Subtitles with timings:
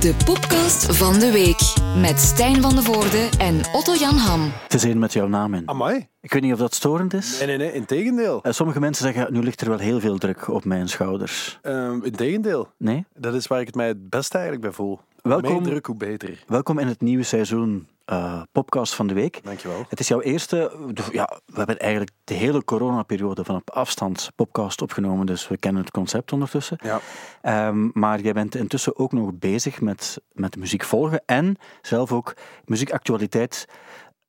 [0.00, 4.52] De podcast van de week met Stijn van de Voorde en Otto Jan Ham.
[4.62, 5.68] Het is een met jouw naam in.
[5.68, 6.08] Amai.
[6.20, 7.38] Ik weet niet of dat storend is.
[7.38, 8.42] Nee, nee, nee, integendeel.
[8.42, 11.58] Eh, Sommige mensen zeggen, nu ligt er wel heel veel druk op mijn schouders.
[11.62, 12.68] Ehm integendeel.
[12.78, 13.04] Nee?
[13.14, 15.00] Dat is waar ik het mij het beste eigenlijk bij voel.
[15.22, 15.50] Welkom.
[15.50, 16.44] Hoe meer druk, hoe beter.
[16.46, 19.40] Welkom in het nieuwe seizoen eh podcast van de week.
[19.44, 19.84] Dankjewel.
[19.88, 20.72] Het is jouw eerste...
[21.12, 25.82] Ja, we hebben eigenlijk de hele coronaperiode van op afstand podcast opgenomen, dus we kennen
[25.82, 26.78] het concept ondertussen.
[26.82, 27.00] Ja.
[27.42, 32.36] Ehm, maar jij bent intussen ook nog bezig met, met muziek volgen en zelf ook
[32.64, 33.66] muziekactualiteit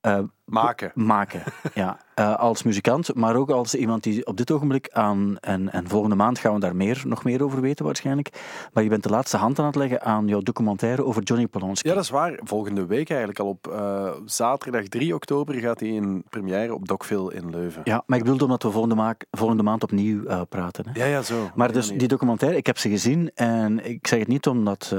[0.02, 0.20] eh,
[0.52, 0.92] Maken.
[0.96, 1.42] maken.
[1.74, 1.98] ja.
[2.14, 6.16] Eh, als muzikant, maar ook als iemand die op dit ogenblik aan, en, en volgende
[6.16, 8.30] maand gaan we daar meer, nog meer over weten waarschijnlijk,
[8.74, 11.88] maar je bent de laatste hand aan het leggen aan jouw documentaire over Johnny Polonsky.
[11.88, 12.40] Ja, dat is waar.
[12.44, 17.34] Volgende week eigenlijk al op eh, zaterdag 3 oktober gaat hij in première op Dokville
[17.34, 17.82] in Leuven.
[17.84, 20.86] Ja, maar ik bedoelde omdat we volgende, maak, volgende maand opnieuw eh, praten.
[20.90, 21.00] Hè.
[21.00, 21.50] Ja, ja, zo.
[21.56, 24.96] Maar dus die documentaire, ik heb ze gezien en ik zeg het niet omdat,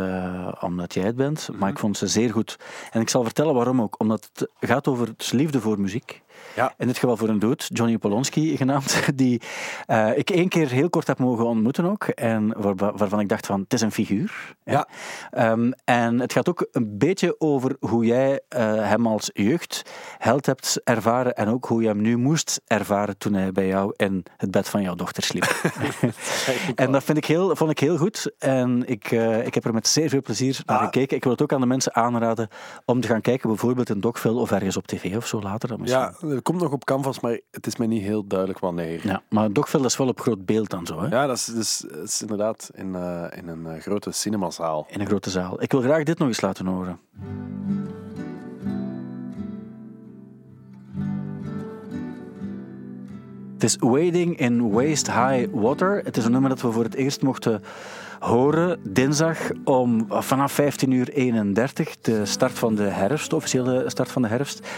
[0.61, 1.59] omdat jij het bent, Mhm.
[1.59, 2.57] maar ik vond ze zeer goed.
[2.91, 3.95] En ik zal vertellen waarom ook.
[4.01, 6.23] Omdat het gaat over dus liefde voor muziek.
[6.59, 6.75] Ja.
[6.79, 9.43] In dit geval voor een dood, Johnny Polonsky genaamd, die
[9.87, 12.05] eh, ik één keer heel kort heb mogen ontmoeten ook.
[12.05, 14.55] En waar- waarvan ik dacht van, het is een figuur.
[14.65, 14.89] Ja.
[15.31, 20.81] Ehm, en het gaat ook een beetje over hoe jij eh, hem als jeugdheld hebt
[20.85, 24.51] ervaren en ook hoe je hem nu moest ervaren toen hij bij jou in het
[24.51, 25.45] bed van jouw dochter sliep.
[26.75, 29.75] en dat vind ik heel, vond ik heel goed en ik, eh, ik heb er
[29.75, 30.85] met zeer veel plezier naar Ah.
[30.85, 31.17] gekeken.
[31.17, 32.49] Ik wil het ook aan de mensen aanraden
[32.85, 35.81] om te gaan kijken, bijvoorbeeld in Dokville of ergens op tv of zo later dan
[35.81, 36.01] misschien.
[36.31, 39.07] Ja, komt nog op canvas, maar het is mij niet heel duidelijk wanneer.
[39.07, 41.09] Ja, maar Dokville is wel op groot beeld dan zo, hè?
[41.09, 44.87] Ja, dat is, dat is, dat is inderdaad in, eh, in een eh, grote cinemazaal.
[44.91, 45.63] in een grote zaal.
[45.63, 47.01] Ik wil graag dit nog eens laten horen.
[53.53, 56.01] Het is Wading in Waist High Water.
[56.05, 57.63] Het is een nummer dat we voor het eerst mochten
[58.19, 64.23] horen dinsdag om vanaf 15 uur 31, de start van de herfst, officiële start van
[64.23, 64.69] de herfst.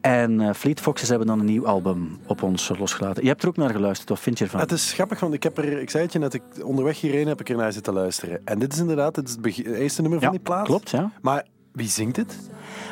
[0.00, 3.22] En eh, Fleet Foxes hebben dan een nieuw album op ons losgelaten.
[3.22, 4.60] Je hebt er ook naar geluisterd, wat vind je ervan?
[4.60, 7.26] Het is grappig, want ik heb er, ik zei het je net, ik, onderweg hierheen
[7.28, 8.40] heb ik er naar zitten luisteren.
[8.44, 10.64] En dit is inderdaad het, is het begin- het eerste nummer ja, van die plaat.
[10.64, 11.10] klopt, ja.
[11.22, 12.36] Maar wie zingt dit?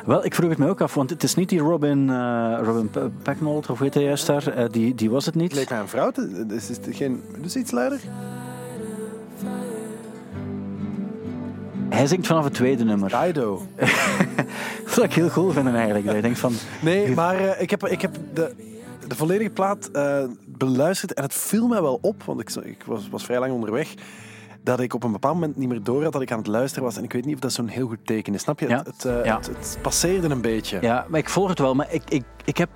[0.07, 2.91] Wel, ik vroeg het me ook af, want het is niet die Robin, eh Robin
[3.23, 5.53] Pecknold, of weet hij juist daar, eh, die, die was het Het niet.
[5.55, 6.11] leek mij een vrouw.
[6.49, 8.01] Is, is het geen, dus iets luider?
[11.89, 13.23] Hij zingt vanaf het tweede nummer.
[13.25, 13.63] Dido.
[14.85, 16.07] Dat zou ik heel cool vinden eigenlijk.
[16.07, 16.53] Dat je denkt van,
[16.83, 18.55] Nee, maar eh, ik heb, ik heb de,
[19.09, 23.09] de volledige plaat eh, beluisterd en het viel mij wel op, want ik, ik was,
[23.09, 23.95] was vrij lang onderweg,
[24.63, 26.85] dat ik op een bepaald moment niet meer door had dat ik aan het luisteren
[26.85, 26.97] was.
[26.97, 28.41] En ik weet niet of dat zo'n heel goed teken is.
[28.43, 28.69] Snap je?
[28.69, 28.77] Ja.
[28.79, 29.37] Het, het, eh, Ja.
[29.37, 30.79] het, het passeerde een beetje.
[30.81, 32.69] ja, maar ik volg het wel, maar ik, ik, ik heb...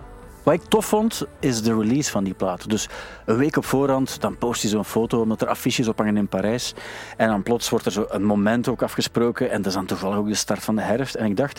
[0.51, 2.71] Wat ik tof vond, is de release van die plaat.
[2.71, 2.89] Dus
[3.25, 6.75] een week op voorhand, dan post hij zo'n foto omdat er affiches ophangen in Parijs.
[7.17, 9.51] En dan plots wordt er zo een moment ook afgesproken.
[9.51, 11.15] En dat is dan toevallig ook de start van de herfst.
[11.15, 11.59] En ik dacht,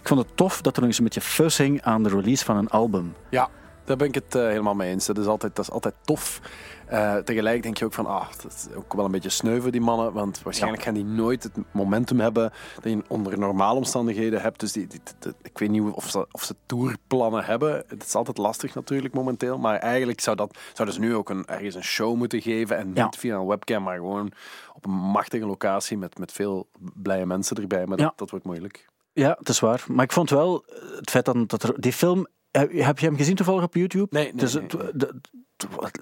[0.00, 2.44] ik vond het tof dat er nog eens een beetje fuzz hing aan de release
[2.44, 3.14] van een album.
[3.28, 3.48] Ja,
[3.84, 5.06] daar ben ik het eh, helemaal mee eens.
[5.06, 6.40] Dat is altijd, dat is altijd tof.
[6.86, 9.70] Eh, tegelijk denk je ook van, ah, dat is ook wel een beetje sneu voor
[9.70, 14.40] die mannen, want waarschijnlijk gaan die nooit het momentum hebben dat je onder normale omstandigheden
[14.40, 14.60] hebt.
[14.60, 17.84] Dus die, die- die- ik weet niet of ze, of ze tourplannen hebben.
[17.86, 21.46] Het is altijd lastig natuurlijk momenteel, maar eigenlijk zou dat, zouden ze nu ook een,
[21.46, 23.10] ergens een show moeten geven en niet Ja.
[23.16, 24.32] via een webcam, maar gewoon
[24.72, 27.86] op een machtige locatie met, met veel blije mensen erbij.
[27.86, 28.12] Maar dat, Ja.
[28.16, 28.88] dat wordt moeilijk.
[29.12, 29.84] Ja, het is waar.
[29.88, 30.64] Maar ik vond wel
[30.96, 32.26] het feit dat, dat er die film.
[32.50, 34.06] Heb, je hem gezien toevallig op YouTube?
[34.10, 34.64] Nee, nee, Dus nee.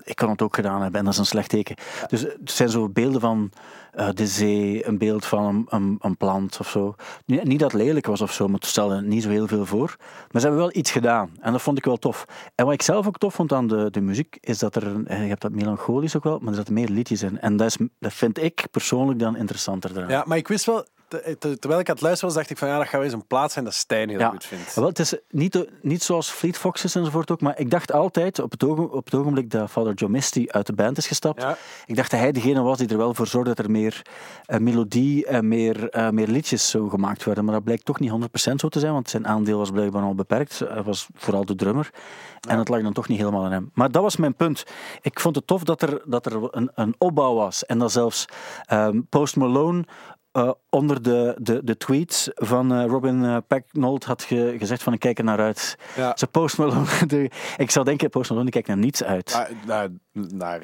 [0.02, 1.76] ik kan het ook gedaan hebben en dat is een slecht teken.
[2.06, 3.50] Dus het zijn zo beelden van
[3.92, 6.94] eh, de zee, een beeld van een, een, een plant of zo.
[7.26, 9.66] Niet, niet dat het lelijk was of zo, maar het stelde niet zo heel veel
[9.66, 9.96] voor.
[9.98, 12.24] Maar ze hebben wel iets gedaan en dat vond ik wel tof.
[12.54, 15.22] En wat ik zelf ook tof vond aan de, de muziek, is dat er, eh,
[15.22, 17.40] je hebt dat melancholisch ook wel, maar er zaten meer liedjes in.
[17.40, 20.08] En dat, is, dat vind ik persoonlijk dan interessanter eraan.
[20.08, 22.78] Ja, maar ik wist wel, terwijl ik aan het luisteren was, dacht ik van ja,
[22.78, 24.28] dat gaat weer zo'n plaats zijn dat Stijn heel Ja.
[24.28, 24.74] goed vindt.
[24.74, 28.50] Wel, het is niet, niet zoals Fleet Foxes enzovoort ook, maar ik dacht altijd op
[28.50, 31.56] het, ogen- op het ogenblik dat Father Joe Misty uit de band is gestapt, Ja.
[31.86, 34.02] ik dacht dat hij degene was die er wel voor zorgde dat er meer
[34.44, 37.44] eh, melodie en meer, eh, meer liedjes zo gemaakt werden.
[37.44, 40.14] Maar dat blijkt toch niet 100% zo te zijn, want zijn aandeel was blijkbaar al
[40.14, 40.58] beperkt.
[40.58, 41.90] Hij was vooral de drummer.
[42.48, 43.70] En dat lag dan toch niet helemaal aan hem.
[43.74, 44.64] Maar dat was mijn punt.
[45.00, 47.66] Ik vond het tof dat er, dat er een, een opbouw was.
[47.66, 48.24] En dat zelfs
[48.66, 49.84] ehm, Post Malone
[50.38, 54.92] eh, onder de, de, de tweets van eh, Robin uh, Pecknold had ge- gezegd van
[54.92, 55.76] ik kijk er naar uit.
[55.96, 56.12] Ja.
[56.16, 59.46] Ze Post Malone, de- ik zou denken Post Malone die kijkt naar niets uit.
[59.66, 59.88] Naar,
[60.30, 60.62] naar,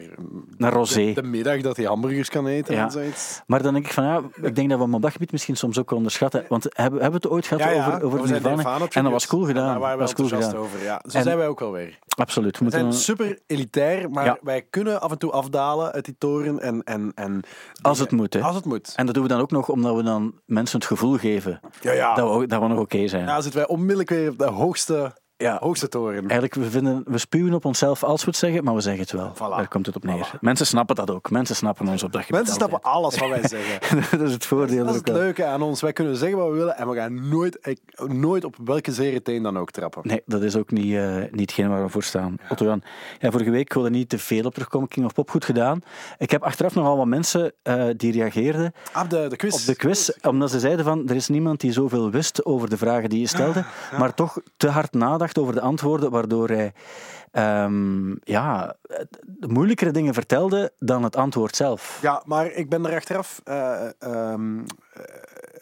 [0.56, 1.04] Naar rosé.
[1.04, 2.84] De, de middag dat hij hamburgers kan eten Ja.
[2.84, 3.42] en zoiets.
[3.46, 5.56] Maar dan denk ik van ja, ik denk dat we hem op dat gebied misschien
[5.56, 6.44] soms ook onderschatten.
[6.48, 8.54] Want hebben, hebben we het ooit gehad over, over Nirvana?
[8.56, 9.66] Nirvana En dat was cool gedaan.
[9.66, 10.56] Daar waren we Dat was cool gedaan.
[10.60, 10.82] over.
[10.82, 11.00] Ja.
[11.08, 11.98] Zo En- zijn wij ook alweer.
[12.16, 12.58] Absoluut.
[12.58, 16.60] We We zijn super elitair, maar wij kunnen af en toe afdalen uit die toren.
[16.60, 17.42] En, en, en
[17.82, 18.40] als het moet, hè.
[18.40, 18.92] Als het moet.
[18.96, 21.92] En dat doen we dan ook nog omdat we dan mensen het gevoel geven Ja,
[21.92, 22.14] ja.
[22.14, 23.26] dat, we, dat we nog oké zijn.
[23.26, 25.56] Ja, zitten wij onmiddellijk weer op de hoogste, Ja.
[25.60, 26.18] hoogste toren.
[26.20, 29.12] Eigenlijk, we, vinden, we spuwen op onszelf als we het zeggen, maar we zeggen het
[29.12, 29.32] wel.
[29.34, 29.56] Voilà.
[29.56, 30.26] Daar komt het op neer.
[30.34, 30.38] Voilà.
[30.40, 31.30] Mensen snappen dat ook.
[31.30, 33.96] Mensen snappen ons op dat gebied Mensen snappen alles wat wij zeggen.
[34.18, 35.24] dat is het voordeel Dat is ook het wel.
[35.24, 35.80] leuke aan ons.
[35.80, 39.42] Wij kunnen zeggen wat we willen en we gaan nooit, nooit op welke zere teen
[39.42, 40.02] dan ook trappen.
[40.04, 42.36] Nee, dat is ook niet, eh niet hetgeen waar we voor staan.
[42.48, 42.82] Otto Jan,
[43.18, 45.44] ja, vorige week, ik wil er niet te veel op terugkomen, King of Pop goed
[45.44, 45.80] gedaan.
[46.18, 49.54] Ik heb achteraf nogal wat mensen eh, die reageerden Ah, de, de quiz.
[49.54, 52.76] op de quiz, omdat ze zeiden van, er is niemand die zoveel wist over de
[52.76, 53.64] vragen die je stelde,
[53.98, 56.72] maar toch te hard nadacht over de antwoorden, waardoor hij
[57.30, 58.76] ehm, ja,
[59.22, 61.98] de moeilijkere dingen vertelde dan het antwoord zelf.
[62.02, 63.40] Ja, maar ik ben er achteraf...
[63.44, 64.34] eh,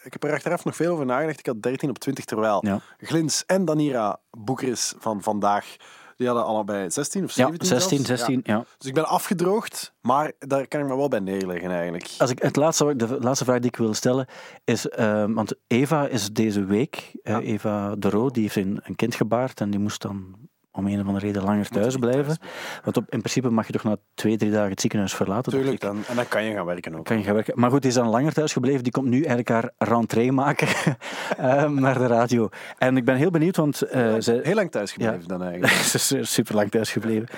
[0.02, 1.38] ik heb er achteraf nog veel over nagedacht.
[1.38, 2.80] Ik had 13 op 20, terwijl Ja.
[2.98, 5.76] Glins en Danira Boekeris van vandaag...
[6.22, 8.22] Die hadden allebei 16 of Ja, 17 16, zelfs.
[8.22, 8.54] 16, Ja.
[8.54, 8.64] ja.
[8.78, 12.10] Dus ik ben afgedroogd, maar daar kan ik me wel bij neerleggen eigenlijk.
[12.18, 14.26] Als ik, het laatste, de laatste vraag die ik wil stellen
[14.64, 19.14] is, ehm, want Eva is deze week, Eva de Roo, die heeft een, een kind
[19.14, 20.34] gebaard en die moest dan
[20.72, 22.36] om een of andere reden langer thuis blijven.
[22.84, 25.52] Want op, in principe mag je toch na twee, drie dagen het ziekenhuis verlaten.
[25.52, 27.04] Tuurlijk, dan, en dan kan je gaan werken ook.
[27.04, 27.60] Kan je gaan werken.
[27.60, 28.82] Maar goed, die is dan langer thuis gebleven.
[28.82, 30.68] Die komt nu eigenlijk haar rentree maken
[31.36, 32.48] ehm, naar de radio.
[32.78, 35.72] En ik ben heel benieuwd, want eh, ze, Heel lang thuis gebleven dan eigenlijk.
[35.92, 37.28] ze is super lang thuis gebleven.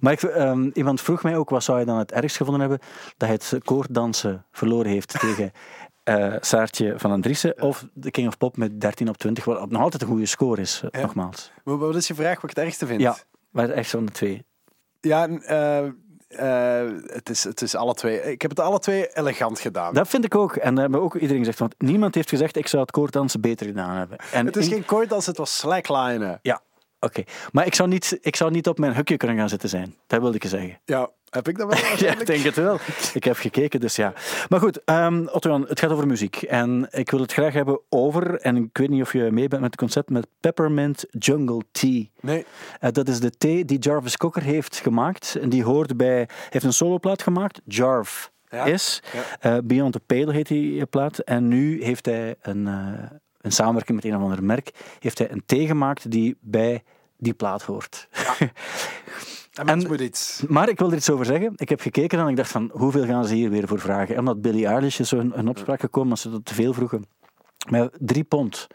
[0.00, 2.78] Maar ik, ehm, iemand vroeg mij ook, wat zou je dan het ergst gevonden hebben?
[3.16, 5.52] Dat hij het koorddansen verloren heeft tegen
[6.04, 9.82] eh, Saartje van Andriessen of de King of Pop met 13 op 20, wat nog
[9.82, 11.00] altijd een goede score is, eh, Ja.
[11.06, 11.50] nogmaals.
[11.64, 13.00] Maar wat is je vraag wat ik het ergste vind?
[13.00, 13.16] Ja,
[13.50, 14.44] maar het ergste van de twee.
[15.00, 15.88] Ja, eh,
[17.06, 18.22] het, is, het is alle twee.
[18.32, 19.94] Ik heb het alle twee elegant gedaan.
[19.94, 20.56] Dat vind ik ook.
[20.56, 23.66] En dat hebben ook iedereen gezegd, want niemand heeft gezegd, ik zou het koorddansen beter
[23.66, 24.18] gedaan hebben.
[24.32, 26.38] En het is in- geen kort als het was slacklinen.
[26.42, 26.60] Ja,
[27.00, 27.22] oké.
[27.52, 29.96] Maar ik zou, niet, ik zou niet op mijn hukje kunnen gaan zitten zijn.
[30.06, 30.80] Dat wilde ik je zeggen.
[30.84, 32.78] Ja, heb ik dat wel Ja, ik denk het wel.
[33.14, 34.12] Ik heb gekeken, dus ja.
[34.48, 36.42] Maar goed, ehm Otto het gaat over muziek.
[36.42, 39.60] En ik wil het graag hebben over, en ik weet niet of je mee bent
[39.62, 42.04] met het concept, met Peppermint Jungle Tea.
[42.20, 42.44] Nee.
[42.80, 45.36] Eh, dat is de thee die Jarvis Cocker heeft gemaakt.
[45.40, 48.64] En die hoort bij, hij heeft een soloplaat gemaakt, Jarv Ja.
[48.64, 49.02] is.
[49.12, 49.56] Ja.
[49.56, 51.18] Eh, Beyond the Pale heet die eh, plaat.
[51.18, 52.66] En nu heeft hij een,
[53.40, 56.82] een samenwerking met een of ander merk, heeft hij een thee gemaakt die bij
[57.16, 58.08] die plaat hoort.
[59.52, 60.44] En mensen moet iets.
[60.48, 61.52] Maar ik wil er iets over zeggen.
[61.56, 64.14] Ik heb gekeken en ik dacht van, hoeveel gaan ze hier weer voor vragen?
[64.14, 67.04] En omdat Billie Eilish is zo in opspraak gekomen, als ze dat te veel vroegen.
[67.70, 68.66] Maar drie pond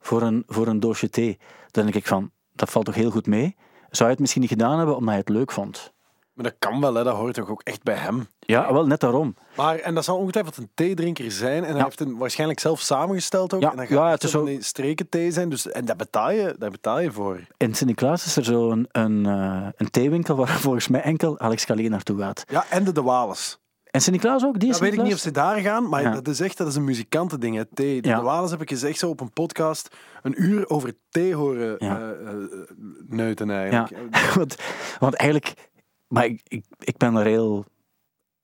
[0.00, 1.38] voor een, voor een doosje thee.
[1.70, 3.56] Dan denk ik van, dat valt toch heel goed mee?
[3.90, 5.94] Zou je het misschien niet gedaan hebben omdat hij het leuk vond?
[6.36, 7.04] Maar dat kan wel, hè.
[7.04, 8.26] dat hoort toch ook echt bij hem.
[8.40, 9.36] Ja, wel net daarom.
[9.56, 11.62] Maar, en dat zal ongetwijfeld een theedrinker zijn.
[11.64, 11.84] En hij Ja.
[11.84, 13.60] heeft hem waarschijnlijk zelf samengesteld ook.
[13.60, 15.48] Ja, en dan ja, gaat het is zo die streken thee zijn.
[15.48, 17.40] Dus, en daar betaal, je, daar betaal je voor.
[17.56, 21.64] In Sint-Niklaas is er zo een, een, eh, een theewinkel waar volgens mij enkel Alex
[21.64, 22.44] Calais naartoe gaat.
[22.50, 23.58] Ja, en de de Wales.
[23.90, 24.58] En Sint-Niklaas ook?
[24.58, 26.10] Die is Dat weet ik niet of ze daar gaan, maar Ja.
[26.10, 27.56] dat is echt dat is een muzikantending.
[27.56, 27.64] Hè.
[27.64, 28.02] Thee.
[28.02, 28.22] De Ja.
[28.22, 31.98] Wales heb ik gezegd zo op een podcast een uur over thee horen Ja.
[32.00, 32.34] eh, eh,
[33.06, 34.06] neuten Ja, eigenlijk.
[34.38, 34.56] want,
[34.98, 35.54] want eigenlijk...
[36.08, 37.64] Maar ik, ik, ik ben er heel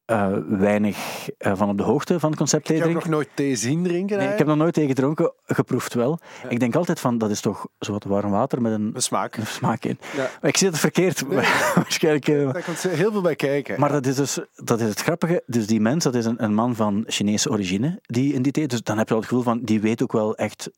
[0.04, 3.10] eh, weinig eh, van op de hoogte van het concept thee Ik heb drinken.
[3.10, 4.18] nog nooit thee zien drinken.
[4.18, 6.18] Nee, ik heb nog nooit thee gedronken, geproefd wel.
[6.48, 9.36] Ik denk altijd van, dat is toch zo wat warm water met een, Een smaak.
[9.36, 9.98] een smaak in.
[10.16, 10.30] Ja.
[10.40, 11.20] Maar ik zie het verkeerd.
[11.74, 12.28] Waarschijnlijk...
[12.28, 13.80] eh, Daar komt heel veel bij kijken.
[13.80, 15.42] maar dat is dus dat is het grappige.
[15.46, 18.66] Dus die mens, dat is een, een man van Chinese origine, die in die thee.
[18.66, 20.70] Dus dan heb je al het gevoel van, die weet ook wel echt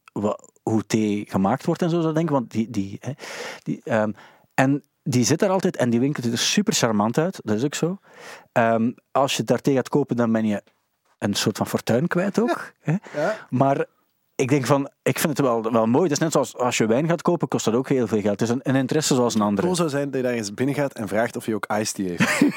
[0.62, 2.34] hoe thee gemaakt wordt en zo, zou ik denken.
[2.34, 3.12] Want die, die, hè,
[3.62, 4.12] die, ehm,
[4.54, 7.40] en die zit daar altijd en die winkelt er super charmant uit.
[7.42, 7.98] Dat is ook zo.
[8.52, 10.62] Ehm, als je daar thee gaat kopen, dan ben je
[11.18, 12.72] een soort van fortuin kwijt ook.
[12.80, 12.94] Hè?
[13.14, 13.46] Ja.
[13.50, 13.86] Maar
[14.34, 16.02] ik denk van, ik vind het wel, wel mooi.
[16.02, 18.40] Het is net zoals als je wijn gaat kopen, kost dat ook heel veel geld.
[18.40, 19.62] Het is een, een interesse zoals een andere.
[19.62, 21.94] cool zou zijn dat je daar eens binnen gaat en vraagt of hij ook iced
[21.94, 22.22] tea heeft.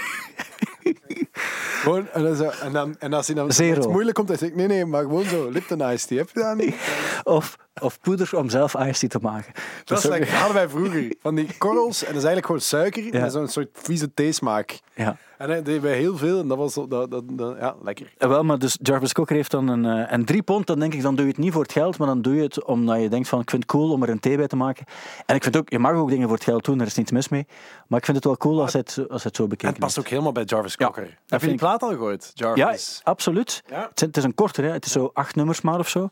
[1.83, 3.77] gewoon, en dan, zo, en, dan, en als hij dan Zero.
[3.77, 6.29] iets moeilijk komt, dan zeg ik, nee, nee, maar gewoon zo, Lipton iced tea, heb
[6.33, 6.75] je dat niet?
[7.37, 9.53] Of of poeder om zelf iced te maken.
[9.83, 11.13] Dat, is like, hadden wij vroeger.
[11.21, 11.99] Van die korrels.
[12.03, 13.03] En dat is eigenlijk gewoon suiker.
[13.13, 13.21] Ja.
[13.21, 14.79] Met zo'n soort vieze theesmaak.
[14.95, 15.17] ja.
[15.37, 16.39] En dat deden wij heel veel.
[16.39, 18.13] En dat was zo- dat, dat, dat- ja, lekker.
[18.17, 19.85] Eh, Wel, maar dus Jarvis Cocker heeft dan een...
[19.85, 21.97] eh, en drie pond, dan denk ik, dan doe je het niet voor het geld,
[21.97, 24.09] maar dan doe je het omdat je denkt van, ik vind het cool om er
[24.09, 24.85] een thee bij te maken.
[25.25, 27.11] En ik vind ook, je mag ook dingen voor het geld doen, daar is niets
[27.11, 27.45] mis mee.
[27.87, 29.99] Maar ik vind het wel cool als het, als het zo En bekeken het past
[29.99, 31.17] ook helemaal bij Jarvis Cocker.
[31.27, 32.31] Heb je die plaat al gehoord?
[32.33, 33.01] Ja, Jarvis.
[33.03, 33.63] absoluut.
[33.69, 33.81] Ja.
[33.89, 34.71] Het, is, het is een korter, hè.
[34.71, 36.03] het is zo acht nummers maar of zo.
[36.03, 36.09] Ik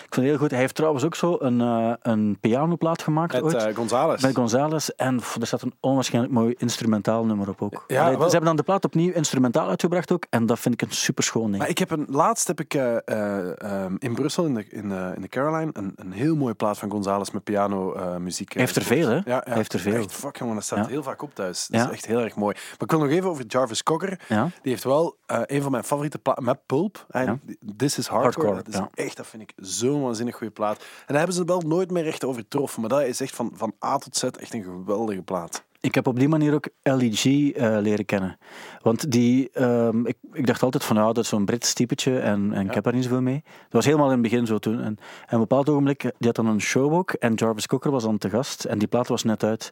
[0.00, 0.50] vind het heel goed.
[0.50, 3.54] Hij heeft trouwens ook zo een, eh, een pianoplaat gemaakt Met ooit.
[3.54, 4.22] eh, Gonzales.
[4.22, 4.94] met Gonzales.
[4.94, 7.84] En pff, er staat een onwaarschijnlijk mooi instrumentaal nummer op ook.
[7.86, 10.26] Ja, Allee, wel- Ze hebben dan de plaat opnieuw instrumentaal uitgebracht ook.
[10.30, 11.58] En dat vind ik een super schoon ding.
[11.58, 14.92] Maar ik heb een, laatst heb ik eh, eh, ehm, in Brussel, in de, in,
[14.92, 18.52] eh, in de Caroline, een, een heel mooie plaat van Gonzales met piano muziek.
[18.52, 19.14] Heeft er veel, hè?
[19.14, 19.42] Ja, ja.
[19.44, 19.94] Heeft er veel.
[19.94, 20.86] Echt, fuck jongen, dat staat Ja.
[20.86, 21.66] heel vaak op thuis.
[21.66, 22.54] Dat is echt heel erg mooi.
[22.54, 24.20] Maar ik wil nog even over Jarvis Cocker.
[24.28, 24.42] Ja.
[24.62, 27.06] Die heeft wel een van mijn favoriete platen met Pulp.
[27.10, 27.42] En
[27.76, 28.46] This is Hardcore.
[28.46, 30.84] Hardcore, dat is echt, dat vind ik zo'n waanzinnig goede plaat.
[30.98, 32.80] En daar hebben ze wel nooit meer echt overtroffen.
[32.80, 35.66] Maar dat is echt van, van A tot Z echt een geweldige plaat.
[35.80, 38.38] Ik heb op die manier ook LEG eh, leren kennen.
[38.82, 42.52] Want die, ehm, ik, ik dacht altijd van, nou, dat is zo'n Brits typetje en,
[42.52, 43.42] en ik heb daar niet zoveel mee.
[43.44, 44.80] Dat was helemaal in het begin zo toen.
[44.80, 47.90] En, en op een bepaald ogenblik, die had dan een show ook en Jarvis Cocker
[47.90, 49.70] was dan te gast en die plaat was net uit.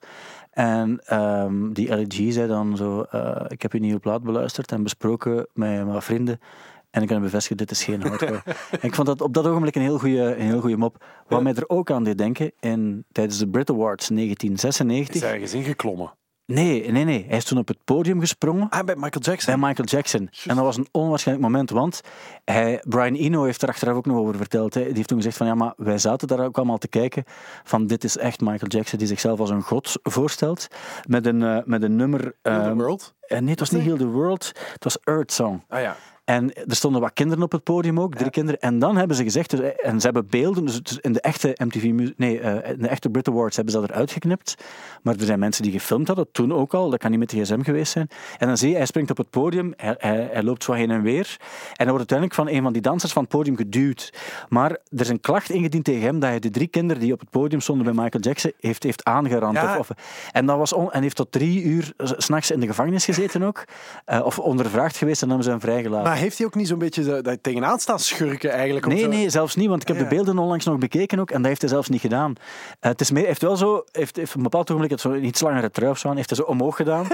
[0.50, 4.82] En ehm, die LEG zei dan zo, eh, ik heb je nieuwe plaat beluisterd en
[4.82, 6.40] besproken met mijn vrienden.
[6.96, 8.42] En ik kan bevestigen, dit is geen hardcore.
[8.70, 11.04] en ik vond dat op dat ogenblik een heel goede, een heel goede mop.
[11.28, 15.14] Wat mij er ook aan deed denken, in, tijdens de Brit Awards 1996...
[15.14, 16.12] Is ergens ingeklommen.
[16.46, 17.24] Nee, nee, nee.
[17.28, 19.60] Hij is toen op het podium gesprongen Ah, bij Michael Jackson.
[19.60, 20.30] bij Michael Jackson.
[20.46, 22.00] En dat was een onwaarschijnlijk moment, want
[22.44, 24.74] hij, Brian Eno heeft er achteraf ook nog over verteld.
[24.74, 24.82] Hè.
[24.84, 27.24] Die heeft toen gezegd van, ja, maar wij zaten daar ook allemaal te kijken
[27.64, 30.68] van dit is echt Michael Jackson die zichzelf als een god voorstelt.
[31.08, 32.20] Met een, eh, met een nummer...
[32.42, 33.14] Heal the ehm, World.
[33.20, 34.52] eh, nee, het was niet Heal the World.
[34.72, 35.62] Het was Earth Song.
[35.68, 35.96] Ah ja.
[36.26, 38.60] En er stonden wat kinderen op het podium ook, drie kinderen.
[38.60, 42.10] En dan hebben ze gezegd, dus, en ze hebben beelden, dus in de echte MTV,
[42.16, 44.54] nee, eh, in de echte Brit Awards hebben ze dat eruit geknipt.
[45.02, 47.40] Maar er zijn mensen die gefilmd hadden, toen ook al, dat kan niet met de
[47.40, 48.08] gsm geweest zijn.
[48.38, 50.90] En dan zie je, hij springt op het podium, hij, hij, hij loopt zo heen
[50.90, 51.36] en weer.
[51.38, 54.12] En hij wordt uiteindelijk van een van die dansers van het podium geduwd.
[54.48, 57.20] Maar er is een klacht ingediend tegen hem dat hij de drie kinderen die op
[57.20, 59.54] het podium stonden bij Michael Jackson heeft, heeft aangerand.
[59.56, 59.78] Ja.
[59.78, 59.96] Of, of,
[60.32, 63.42] en dat was on, en heeft tot drie uur s- s'nachts in de gevangenis gezeten
[63.42, 63.64] ook.
[64.04, 66.04] Eh, of ondervraagd geweest en dan hebben ze hem vrijgelaten.
[66.08, 68.86] Maar heeft hij ook niet zo'n beetje dat je tegenaan staat schurken eigenlijk?
[68.86, 70.02] Nee, zo- nee, zelfs niet, want ik heb Ja.
[70.02, 72.34] de beelden onlangs nog bekeken ook en dat heeft hij zelfs niet gedaan.
[72.80, 75.10] Eh, het is meer, heeft wel zo, heeft, heeft op een bepaald ogenblik het zo
[75.10, 77.06] een iets langere trui of zo aan, heeft hij zo omhoog gedaan.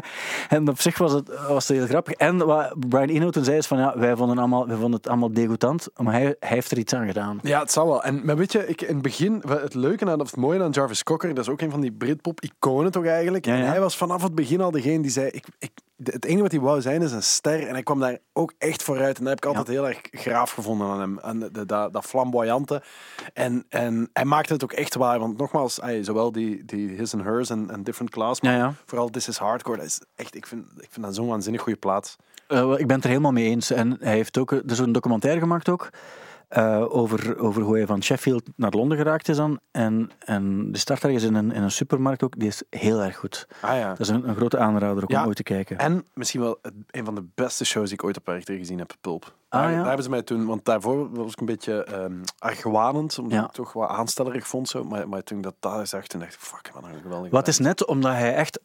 [0.48, 2.14] en op zich was het, was het heel grappig.
[2.14, 5.08] En wat Brian Eno toen zei is van, ja, wij vonden, allemaal, wij vonden het
[5.08, 7.38] allemaal degoutant, maar hij, hij heeft er iets aan gedaan.
[7.42, 8.02] Ja, het zal wel.
[8.02, 10.70] En, maar weet je, ik, in het begin, het leuke aan, of het mooie aan
[10.70, 13.44] Jarvis Cocker, dat is ook een van die Britpop-iconen toch eigenlijk.
[13.44, 13.60] Ja, ja.
[13.60, 15.70] En hij was vanaf het begin al degene die zei, ik, ik,
[16.04, 17.66] het enige wat hij wou zijn is een ster.
[17.66, 19.18] En hij kwam daar ook echt vooruit.
[19.18, 21.18] En dat heb ik altijd heel erg graaf gevonden aan hem.
[21.18, 22.82] En de, de- dat, dat flamboyante.
[23.32, 25.18] En, en hij maakte het ook echt waar.
[25.18, 28.74] Want nogmaals, zowel die, die His and Hers en, en Different Class, maar Ja, ja.
[28.86, 31.78] vooral This is Hardcore, dat is echt, ik vind, ik vind dat zo'n waanzinnig goede
[31.78, 32.16] plaat.
[32.48, 33.70] Eh, ik ben het er helemaal mee eens.
[33.70, 35.90] En hij heeft ook er is een documentaire gemaakt ook.
[36.48, 39.60] Eh, over, over hoe hij van Sheffield naar Londen geraakt is dan.
[39.70, 42.38] En, en die start ergens in een, in een supermarkt ook.
[42.38, 43.46] Die is heel erg goed.
[43.60, 43.88] Ah ja.
[43.88, 45.20] Dat is een, een grote aanrader ook Ja.
[45.20, 45.78] om ooit te kijken.
[45.78, 46.58] En misschien wel
[46.90, 49.34] een van de beste shows die ik ooit op Werchter gezien heb, Pulp.
[49.48, 49.76] Ah, daar, ja?
[49.76, 53.44] daar hebben ze mij toen, want daarvoor was ik een beetje ehm argwanend, omdat Ja.
[53.44, 54.68] ik toch wat aanstellerig vond.
[54.68, 54.84] Zo.
[54.84, 57.48] Maar, maar toen ik dat daar zag, toen dacht ik, fuck, wat een geweldige Wat
[57.48, 58.60] is net omdat hij echt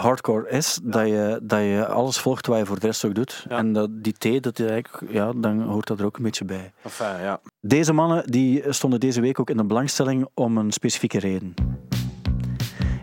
[0.00, 3.44] hardcore is, dat, je, dat je alles volgt wat je voor de rest ook doet.
[3.48, 3.56] Ja.
[3.56, 6.44] En dat, die thee, dat je eigenlijk, ja, dan hoort dat er ook een beetje
[6.44, 6.72] bij.
[6.82, 7.40] Enfin, ja.
[7.60, 11.54] Deze mannen die stonden deze week ook in de belangstelling om een specifieke reden.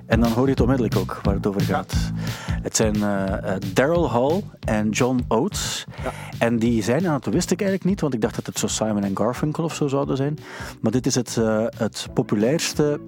[0.05, 2.11] En dan hoor je het onmiddellijk ook waar het over gaat.
[2.61, 5.85] Het zijn eh, eh, Daryl Hall en John Oates.
[6.03, 6.11] Ja.
[6.39, 8.67] En die zijn, en dat wist ik eigenlijk niet, want ik dacht dat het zo
[8.67, 10.37] Simon en Garfunkel of zo zouden zijn.
[10.81, 12.99] Maar dit is het, eh, het populairste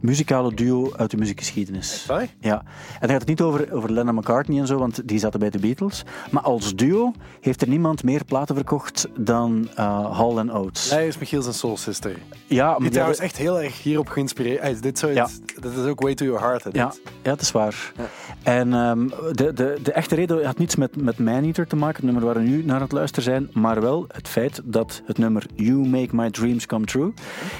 [0.00, 2.02] muzikale duo uit de muziekgeschiedenis.
[2.02, 2.30] Sorry?
[2.40, 5.40] Ja, en dan gaat het niet over, over Lennon McCartney en zo, want die zaten
[5.40, 6.04] bij de Beatles.
[6.30, 10.90] Maar als duo heeft er niemand meer platen verkocht dan eh, Hall en Oates.
[10.90, 12.16] Hij is Michiel zijn soul sister.
[12.46, 14.62] Ja, maar Die trouwens echt heel erg hierop geïnspireerd.
[14.62, 15.28] Is dit Ja.
[15.60, 16.64] Dat is ook Way to Your Heart.
[16.64, 17.92] Hè, ja, ja, het is waar.
[17.96, 18.04] Ja.
[18.42, 22.04] En ehm, de, de, de echte reden had niets met, met Maneater te maken, het
[22.04, 25.46] nummer waar we nu naar het luisteren zijn, maar wel het feit dat het nummer
[25.54, 27.12] You Make My Dreams Come True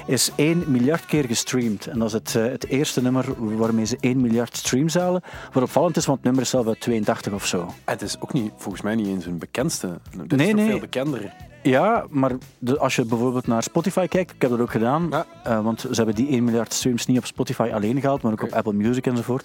[0.07, 1.87] is 1 miljard keer gestreamd.
[1.87, 5.23] En dat is het, eh, het eerste nummer waarmee ze 1 miljard streams halen.
[5.52, 7.75] Wat opvallend is, want het nummer is zelf uit 82 of zo.
[7.85, 9.99] Het is ook niet, volgens mij niet eens hun bekendste.
[10.26, 10.68] Dit Nee, is nee.
[10.68, 11.35] veel bekender.
[11.70, 15.26] Ja, maar de- als je bijvoorbeeld naar Spotify kijkt, ik heb dat ook gedaan, Ja.
[15.44, 18.42] eh, want ze hebben die 1 miljard streams niet op Spotify alleen gehaald, maar ook
[18.42, 19.44] op Apple Music enzovoort.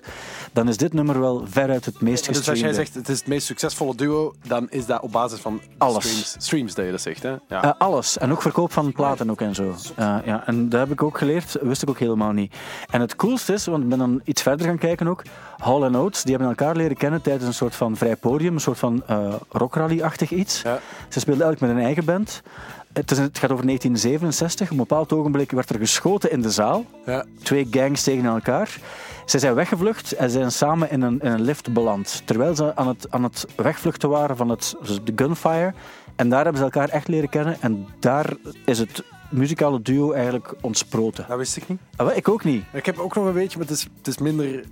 [0.54, 3.28] Dan is dit nummer wel veruit het meest Dus als jij zegt het is het
[3.28, 6.04] meest succesvolle duo, dan is dat op basis van Alles.
[6.04, 7.24] streams, streams dat je dat zegt.
[7.24, 7.36] Hè?
[7.48, 7.64] Ja.
[7.64, 8.18] Eh, alles.
[8.18, 9.74] En ook verkoop van platen ook en zo.
[9.96, 12.56] Eh, ja, en dat heb ik ook geleerd, wist ik ook helemaal niet.
[12.90, 15.22] En het coolste is, want ik ben dan iets verder gaan kijken ook,
[15.62, 18.78] Hall Oates, die hebben elkaar leren kennen tijdens een soort van vrij podium, een soort
[18.78, 20.62] van eh rockrally-achtig iets.
[20.62, 20.80] Ja.
[21.10, 22.42] Ze speelden eigenlijk met een eigen band.
[22.94, 24.66] Het, is, het gaat over 1967.
[24.66, 26.86] Op een bepaald ogenblik werd er geschoten in de zaal.
[27.06, 27.26] Ja.
[27.44, 28.78] Twee gangs tegen elkaar.
[29.26, 32.22] Ze zijn weggevlucht en zijn samen in een, in een lift beland.
[32.26, 35.74] Terwijl ze aan het, aan het wegvluchten waren van het, dus de gunfire.
[36.16, 37.58] En daar hebben ze elkaar echt leren kennen.
[37.60, 38.34] En daar
[38.66, 41.26] is het muzikale duo eigenlijk ontsproten.
[41.28, 41.80] Dat wist ik niet.
[41.96, 42.64] Ah, ik ook niet.
[42.74, 44.64] Ik heb ook nog een beetje, maar het is, het is minder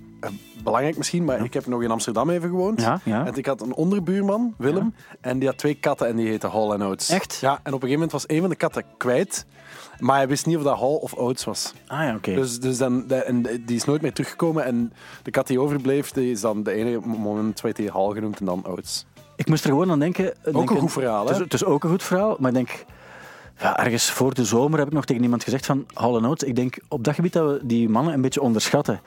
[0.62, 2.80] belangrijk misschien, maar ik heb nog in Amsterdam even gewoond.
[2.80, 3.26] Ja, ja.
[3.26, 6.70] En ik had een onderbuurman, Willem, en die had twee katten en die heette Hall
[6.70, 7.08] en Oates.
[7.08, 7.38] Echt?
[7.40, 9.46] Ja, en op een gegeven moment was een van de katten kwijt,
[9.98, 11.72] maar hij wist niet of dat Hall of Oates was.
[11.86, 12.34] Ah ja, oké.
[12.34, 16.30] Dus, dus dan, en die is nooit meer teruggekomen en de kat die overbleef, die
[16.30, 19.06] is dan de enige moment werd hij Hall genoemd en dan Oates.
[19.36, 20.34] Ik moest er gewoon aan denken.
[20.52, 22.84] Ook een goed verhaal, Het is, het is ook een goed verhaal, maar ik denk...
[23.58, 26.48] Ja, ergens voor de zomer heb ik nog tegen iemand gezegd van Hall Oates.
[26.48, 29.00] Ik denk op dat gebied dat we die mannen een beetje onderschatten.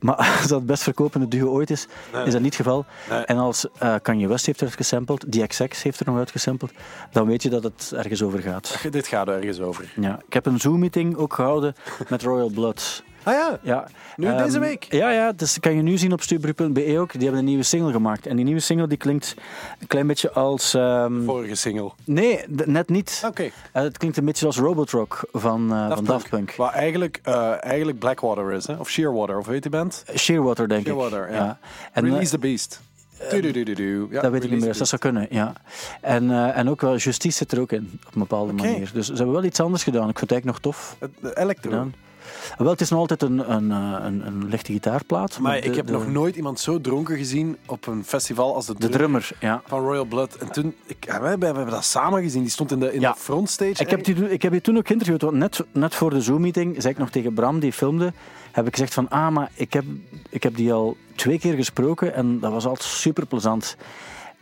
[0.00, 1.86] Maar als dat het best verkopende duo ooit is,
[2.24, 2.84] is dat niet het geval.
[3.10, 3.24] Nee.
[3.24, 6.72] En als eh, Kanye West heeft er gesampled, DXX heeft er nog uitgesampled,
[7.12, 8.78] dan weet je dat het ergens over gaat.
[8.90, 9.92] Dit gaat er ergens over.
[10.00, 11.74] Ja, ik heb een Zoom-meeting ook gehouden
[12.08, 13.02] met Royal Blood.
[13.22, 13.86] Ah ja, Ja.
[14.16, 14.86] Nu, Ehm, deze week?
[14.92, 17.12] Ja, ja, dus kan je nu zien op stubru.be ook.
[17.12, 18.26] Die hebben een nieuwe single gemaakt.
[18.26, 19.34] En die nieuwe single die klinkt
[19.80, 20.74] een klein beetje als...
[20.74, 21.90] ehm, vorige single.
[22.04, 23.22] Nee, net niet.
[23.26, 23.42] Oké.
[23.42, 26.54] Eh, het klinkt een beetje als Robotrock van, eh, van Daft Punk.
[26.56, 28.74] Wat eigenlijk, eh, eigenlijk Blackwater is, hè?
[28.74, 30.04] of Shearwater, of weet die band?
[30.16, 31.34] Shearwater, denk Shearwater, ik.
[31.34, 31.58] ja.
[31.92, 32.80] En, eh, Release the Beast.
[33.30, 34.06] Du-du-du-du-du.
[34.10, 35.52] Ja, dat weet ik niet meer, dat zou kunnen, ja.
[36.00, 38.62] En, eh, en ook wel Justice zit er ook in, op een bepaalde Oké.
[38.62, 38.90] manier.
[38.94, 40.08] Dus ze hebben wel iets anders gedaan.
[40.08, 41.12] Ik vind het eigenlijk nog tof Beast.
[41.20, 41.70] Het- Electro.
[41.70, 41.94] gedaan.
[42.58, 45.38] Wel, het is nog altijd een, een, eh, een, een lichte gitaarplaat.
[45.38, 48.66] Maar de- ik heb de, nog nooit iemand zo dronken gezien op een festival als
[48.66, 49.62] de, De drummer drummer, ja.
[49.66, 50.34] van Royal Blood.
[50.34, 52.42] En toen, ik, ja, we, hebben, we hebben dat samen gezien.
[52.42, 53.12] Die stond in de, in Ja.
[53.12, 53.82] de frontstage.
[53.82, 56.20] Ik heb, die, toen- ik heb die toen ook geïnterviewd, want net, net voor de
[56.20, 58.12] Zoom-meeting zei ik nog tegen Bram, die filmde,
[58.52, 59.84] heb ik gezegd van, ah, maar ik heb,
[60.28, 63.76] ik heb die al twee keer gesproken en dat was altijd super plezant.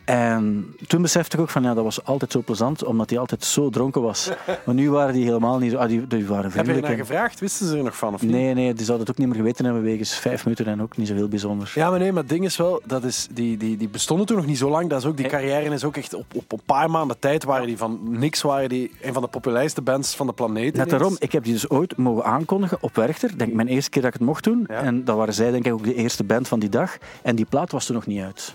[0.09, 3.43] En toen besefte ik ook van, ja, dat was altijd zo plezant, omdat hij altijd
[3.43, 4.29] zo dronken was.
[4.65, 6.95] Maar nu waren die helemaal niet zo, ah, die, die waren Heb je er naar
[6.95, 7.39] gevraagd?
[7.39, 8.31] Wisten ze er nog van of niet?
[8.31, 10.97] Nee, nee, die zouden het ook niet meer geweten hebben wegens vijf minuten en ook
[10.97, 11.71] niet zo heel bijzonder.
[11.75, 14.37] Ja, maar nee, maar het ding is wel, dat is, die, die, die bestonden toen
[14.37, 14.89] nog niet zo lang.
[14.89, 17.67] Dat is ook, die carrière is ook echt op, op een paar maanden tijd waren
[17.67, 20.75] die van niks, waren die een van de populairste bands van de planeet.
[20.75, 23.37] Net daarom, ik heb die dus ooit mogen aankondigen op Werchter.
[23.37, 24.65] Denk mijn eerste keer dat ik het mocht doen.
[24.67, 24.81] Ja.
[24.81, 26.97] En dat waren zij denk ik ook de eerste band van die dag.
[27.21, 28.53] En die plaat was toen nog niet uit.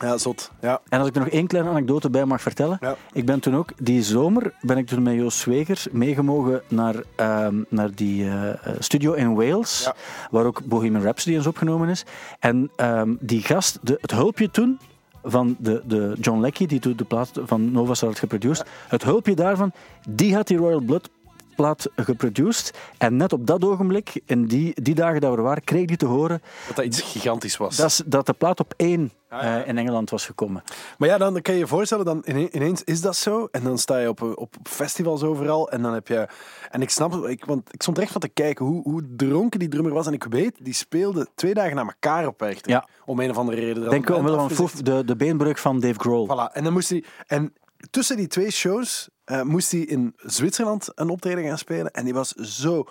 [0.00, 0.50] Ja, zot.
[0.60, 0.80] Ja.
[0.88, 2.78] En als ik er nog één kleine anekdote bij mag vertellen.
[2.80, 2.96] Ja.
[3.12, 7.62] Ik ben toen ook, die zomer, ben ik toen met Joost Zwegers meegemogen naar, ehm,
[7.68, 9.82] naar die eh, studio in Wales.
[9.84, 9.94] Ja.
[10.30, 12.04] Waar ook Bohemian Rhapsody eens opgenomen is.
[12.38, 14.78] En ehm, die gast, de, het hulpje toen
[15.22, 18.68] van de, de John Leckie, die toen de plaat van Nova Star had geproduceerd.
[18.88, 19.72] Het hulpje daarvan,
[20.08, 21.10] die had die Royal Blood
[21.58, 22.72] plaat geproduceerd.
[22.98, 25.96] En net op dat ogenblik, in die, die dagen dat we er waren, kreeg die
[25.96, 27.76] te horen Dat dat iets gigantisch was.
[27.76, 29.62] dat, is- dat de plaat op één Ah, ja.
[29.62, 30.62] eh, in Engeland was gekomen.
[30.98, 33.48] Maar ja, dan kan je je voorstellen, dan ine- ineens is dat zo.
[33.50, 35.70] En dan sta je op, op, op festivals overal.
[35.70, 36.28] En dan heb je.
[36.70, 39.58] En ik snap ik, want ik stond er echt van te kijken hoe, hoe dronken
[39.58, 40.06] die drummer was.
[40.06, 42.70] En ik weet, die speelde twee dagen na elkaar op Werchter.
[42.70, 42.88] Ja.
[43.04, 43.90] Om een of andere reden.
[43.90, 46.26] Denk omwille van de, de beenbreuk van Dave Grohl.
[46.26, 46.52] Voilà.
[46.52, 47.04] En dan moest hij.
[47.26, 47.52] En
[47.90, 51.90] tussen die twee shows eh, moest hij in Zwitserland een optreden gaan spelen.
[51.90, 52.88] En die was zo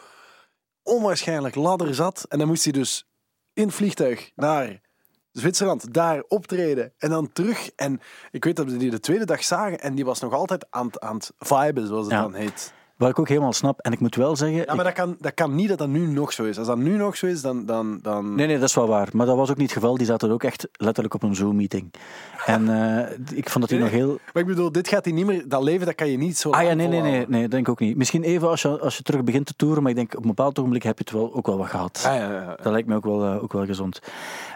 [0.84, 2.26] onwaarschijnlijk ladderzat.
[2.30, 3.08] En dan moest hij dus
[3.54, 4.82] in het vliegtuig naar
[5.32, 7.69] Zwitserland, daar optreden en dan terug.
[7.76, 8.00] En
[8.32, 10.86] ik weet dat we die de tweede dag zagen en die was nog altijd aan,
[10.86, 12.21] het- aan het viben, zoals het Ja.
[12.21, 12.73] dan heet.
[12.98, 13.80] Wat ik ook helemaal snap.
[13.80, 14.58] En ik moet wel zeggen...
[14.66, 16.58] Ja, maar dat kan, dat kan niet dat dat nu nog zo is.
[16.58, 17.66] Als dat nu nog zo is, dan...
[17.66, 18.36] dan, dan...
[18.36, 19.08] Nee, nee, dat is wel waar.
[19.12, 19.98] Maar dat was ook niet het geval.
[19.98, 21.94] Die zaten ook echt letterlijk op een Zoom-meeting.
[22.46, 24.20] En eh, ik vond dat hij Nee, nog heel...
[24.34, 25.48] Maar ik bedoel, dit gaat hij niet meer...
[25.48, 27.70] Dat leven, dat kan je niet zo Ah ja, nee, nee, nee, nee, denk ik
[27.70, 27.98] ook niet.
[27.98, 30.28] Misschien even als je, als je terug begint te toeren, maar ik denk op een
[30.28, 32.04] bepaald ogenblik heb je het wel, ook wel wat gehad.
[32.08, 32.56] Ah, ja, ja, ja.
[32.62, 34.02] Dat lijkt me ook wel, eh, ook wel gezond.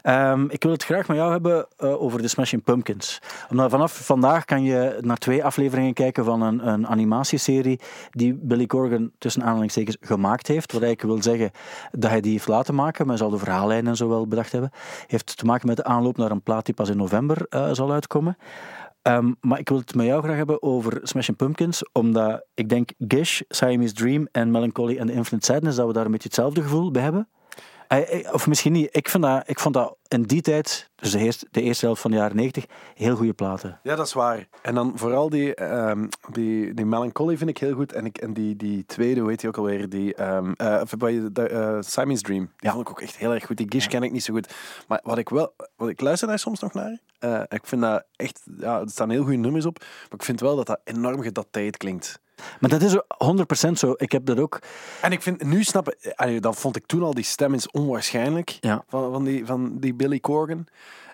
[0.02, 3.20] Ehm, ik wil het graag met jou hebben eh, over de Smashing Pumpkins.
[3.50, 7.80] Omdat vanaf vandaag kan je naar twee afleveringen kijken van een, een animatieserie
[8.12, 10.72] die Billy Corgan tussen aanhalingstekens gemaakt heeft.
[10.72, 11.52] Wat eigenlijk wil zeggen
[11.92, 14.52] dat hij die heeft laten maken, maar hij zal de verhaallijn en zo wel bedacht
[14.52, 14.72] hebben.
[15.08, 17.92] Heeft te maken met de aanloop naar een plaat die pas in november eh, zal
[17.92, 18.38] uitkomen.
[19.02, 22.92] Ehm, maar ik wil het met jou graag hebben over Smashing Pumpkins, omdat ik denk
[22.98, 26.62] Gish, Siamese Dream en Melancholy and the Infinite Sadness, dat we daar een beetje hetzelfde
[26.62, 27.28] gevoel bij hebben.
[27.92, 28.90] Eh, eh, Of misschien niet.
[28.92, 32.02] Ik, vind dat, ik vond dat in die tijd, dus de eerste, de eerste helft
[32.02, 33.80] van de jaren 90, heel goede platen.
[33.84, 34.48] Ja, dat is waar.
[34.62, 37.94] En dan vooral die, ehm, die, die Melancholy vind ik heel goed.
[37.94, 39.90] En, ik, en die, die tweede, hoe heet die ook alweer?
[39.90, 42.44] Die, ehm eh, Simon's Dream.
[42.46, 42.72] Die Ja.
[42.72, 43.58] vond ik ook echt heel erg goed.
[43.58, 44.54] Die Gish ken ik niet zo goed.
[44.88, 45.54] Maar wat ik wel...
[45.76, 47.00] Wat ik luister daar soms nog naar.
[47.50, 48.42] ik vind dat echt...
[48.58, 49.80] Ja, er staan heel goede nummers op.
[49.80, 52.20] Maar ik vind wel dat dat enorm gedateerd klinkt.
[52.60, 52.96] Maar dat is
[53.68, 53.94] 100% zo.
[53.98, 54.60] Ik heb dat ook.
[55.02, 58.58] En ik vind, nu snappen, allee, dat vond ik toen al, die stem is onwaarschijnlijk
[58.60, 58.84] Ja.
[58.88, 60.66] van, van, die, van die Billy Corgan.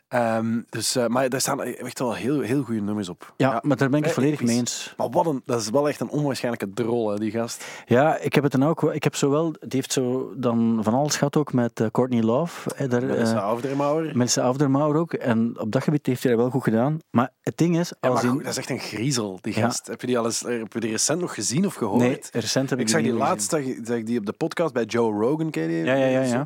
[0.07, 3.33] Ehm, dus, eh, maar daar staan echt wel heel, heel goede nummers op.
[3.37, 4.93] Ja, maar daar ben ik het Eh, volledig mee eens.
[4.97, 7.65] Maar wat een, dat is wel echt een onwaarschijnlijke drol, hè, die gast.
[7.85, 8.83] Ja, ik heb het dan ook.
[8.93, 9.51] Ik heb zowel.
[9.51, 12.87] Die heeft zo dan van alles gehad ook met eh, Courtney Love.
[12.87, 14.03] daar, Met Afdermauer.
[14.17, 15.13] Melissa Afdermauer ook.
[15.13, 16.97] En op dat gebied heeft hij dat wel goed gedaan.
[17.09, 19.55] Maar het ding is, Ja, als maar hij- goed, dat is echt een griezel, die
[19.55, 19.61] Ja.
[19.61, 19.87] gast.
[19.87, 21.99] Heb je die, al eens, heb je die recent nog gezien of gehoord?
[21.99, 24.33] Nee, recent heb ik, ik zag die niet laatst zag, zag ik die op de
[24.33, 25.77] podcast bij Joe Rogan, ken je die?
[25.85, 26.45] Ja, ja, ja, ja.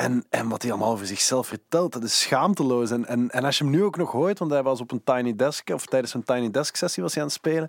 [0.00, 2.90] En, en wat hij allemaal over zichzelf vertelt, dat is schaamteloos.
[2.90, 5.04] En, en, en als je hem nu ook nog hoort, want hij was op een
[5.04, 7.64] Tiny Desk, of tijdens een Tiny Desk sessie was hij aan het spelen.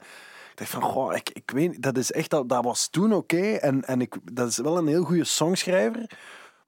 [0.51, 3.51] Ik dacht van, goh, ik, ik weet dat is echt, dat, dat was toen oké.
[3.51, 6.09] En, en ik, dat is wel een heel goede songschrijver.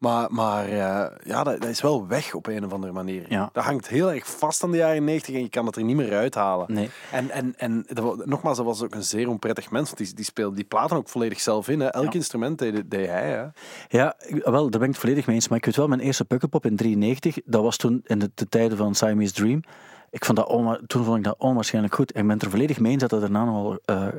[0.03, 3.25] Maar, maar eh, ja, dat, dat is wel weg op een of andere manier.
[3.29, 3.49] Ja.
[3.53, 5.95] Dat hangt heel erg vast aan de jaren 90 en je kan het er niet
[5.95, 6.73] meer uithalen.
[6.73, 6.89] Nee.
[7.11, 10.25] En, en, en dat nogmaals, dat was ook een zeer onprettig mens, want die, die
[10.25, 11.79] speelde die platen ook volledig zelf in.
[11.79, 11.87] Hè.
[11.87, 12.11] Elk Ja.
[12.11, 13.29] instrument deed, deed hij.
[13.29, 13.45] Hè.
[13.97, 15.47] Ja, wel, daar ben ik het volledig mee eens.
[15.47, 18.49] Maar ik weet wel, mijn eerste Pukkelpop in 93, dat was toen in de, de
[18.49, 19.63] tijden van Siamese Dream.
[20.13, 22.11] Ik vond dat onwa- toen vond ik dat onwaarschijnlijk goed.
[22.11, 24.13] En ik ben er volledig mee eens dat het daarna nogal eh, eh,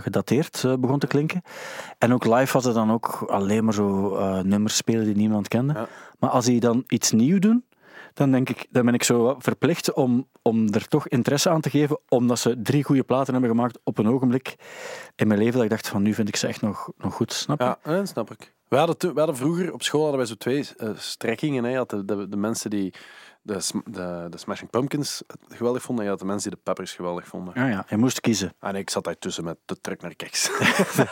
[0.00, 1.42] gedateerd eh, begon te klinken.
[1.98, 5.48] En ook live was het dan ook alleen maar zo eh, nummers spelen die niemand
[5.48, 5.72] kende.
[5.72, 5.86] Ja.
[6.18, 7.64] Maar als die dan iets nieuw doen,
[8.14, 11.70] dan, denk ik, dan ben ik zo verplicht om, om er toch interesse aan te
[11.70, 14.56] geven, omdat ze drie goede platen hebben gemaakt op een ogenblik
[15.16, 17.32] in mijn leven dat ik dacht van nu vind ik ze echt nog, nog goed,
[17.32, 17.64] snap je?
[17.64, 18.54] Ja, dat snap ik.
[18.68, 21.64] We hadden, we hadden vroeger op school hadden wij zo twee strekkingen.
[21.64, 21.70] Hè.
[21.70, 22.94] Je had de, de, de mensen die
[23.48, 26.92] de, de, de Smashing Pumpkins geweldig vonden en je had de mensen die de Peppers
[26.92, 27.52] geweldig vonden.
[27.56, 28.52] Ja, ja, je moest kiezen.
[28.60, 30.50] En ik zat daar tussen met de truck naar keks.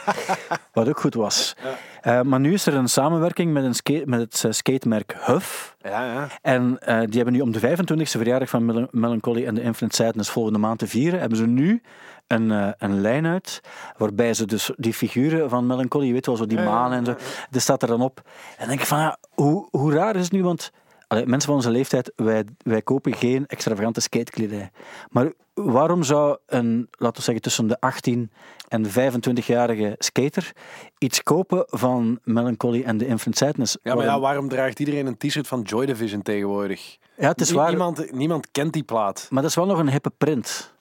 [0.73, 1.57] Wat ook goed was.
[2.01, 5.77] Eh, maar nu is er een samenwerking met, een skate, met het eh, skatemerk Huff.
[5.79, 6.29] ja, ja.
[6.43, 9.97] En eh, die hebben nu om de 25e verjaardag van Mel- Melancholy en de Infinite
[9.97, 11.83] Sadness volgende maand te vieren, hebben ze nu
[12.27, 13.61] een, een lijn uit,
[13.97, 17.15] waarbij ze dus die figuren van Melancholy, je weet wel, zo die maan en zo,
[17.51, 18.21] dat staat er dan op.
[18.25, 20.71] En dan denk ik van, ja, hoe, hoe raar is het nu, want
[21.07, 24.71] allee, mensen van onze leeftijd, wij, wij kopen geen extravagante skatekledij.
[25.11, 28.31] Maar waarom zou een, laten we zeggen, tussen de 18
[28.69, 30.53] en de 25-jarige skater
[30.99, 33.73] iets kopen van Melancholy en de Infinite Sadness?
[33.83, 36.97] ja, maar ja, Waarom- waarom draagt iedereen een t-shirt van Joy Division tegenwoordig?
[37.17, 37.69] ja, het is waar.
[37.69, 39.27] Niemand, niemand kent die plaat.
[39.31, 40.75] Maar dat is wel nog een hippe print.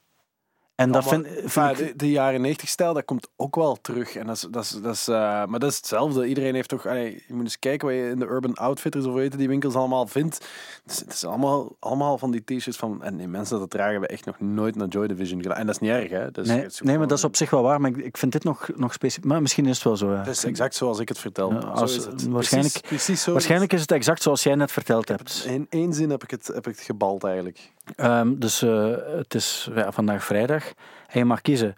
[0.75, 1.77] En dat vind, maar, vind maar ik...
[1.77, 4.15] de, de jaren 90 stijl, dat komt ook wel terug.
[4.15, 6.27] En dat is, dat is, dat is, eh, maar dat is hetzelfde.
[6.27, 6.85] Iedereen heeft toch...
[6.87, 9.39] allee, je moet eens kijken wat je in de Urban Outfitters of hoe heet het,
[9.39, 10.35] die winkels allemaal vindt.
[10.83, 13.03] Het is, het is allemaal, allemaal van die t-shirts van...
[13.03, 15.57] En die mensen dat dragen, hebben echt nog nooit naar Joy Division gedaan.
[15.57, 16.31] En dat is niet erg, hè.
[16.31, 17.81] Dat is, nee, nee, maar dat is op zich wel waar.
[17.81, 19.25] Maar ik, ik vind dit nog, nog specifiek.
[19.25, 20.11] Maar misschien is het wel zo.
[20.11, 20.17] Ja.
[20.17, 21.53] Het is exact zoals ik het vertel.
[21.53, 22.27] Ja, Zo is het.
[22.27, 25.45] waarschijnlijk- Precies, precies zo is Waarschijnlijk is het exact zoals jij net verteld hebt.
[25.47, 27.73] In één zin heb ik het, heb ik het gebald, eigenlijk.
[27.95, 30.63] Ehm, dus eh, het is ja, vandaag vrijdag.
[31.07, 31.73] En je mag kiezen.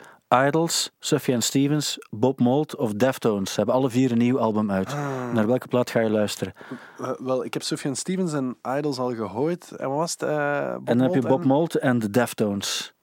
[0.45, 3.49] Idols, Sufjan Stevens, Bob Mould of Deftones.
[3.49, 4.93] Ze hebben alle vier een nieuw album uit.
[4.93, 5.31] Ah.
[5.33, 6.53] Naar welke plaat ga je luisteren?
[7.17, 9.71] Wel, ik heb Sufjan Stevens en Idols al gehoord.
[9.71, 10.21] En wat was het?
[10.21, 12.93] eh, en dan heb je Bob Mould en de Deftones.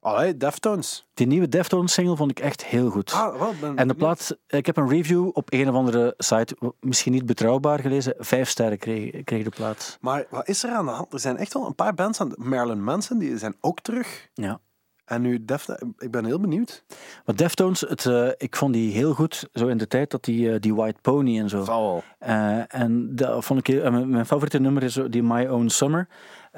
[0.00, 1.06] Allee, Deftones.
[1.14, 3.12] Die nieuwe Deftones single vond ik echt heel goed.
[3.12, 6.56] Ah, wel, ben En de plaat, ik heb een review op een of andere site,
[6.80, 9.98] misschien niet betrouwbaar gelezen, vijf sterren kreeg, kreeg de plaat.
[10.00, 11.12] Maar wat is er aan de hand?
[11.12, 12.32] Er zijn echt wel een paar bands aan.
[12.36, 14.28] Marilyn Manson, die zijn ook terug.
[14.34, 14.60] Ja.
[15.08, 16.84] En nu Def, ik ben heel benieuwd.
[17.24, 20.52] Maar Deftones, het, eh, ik vond die heel goed, zo in de tijd dat die,
[20.52, 21.64] eh, die White Pony en zo.
[21.64, 22.02] Zal wel.
[22.18, 26.08] Eh, en dat vond ik mijn, mijn favoriete nummer is die My Own Summer.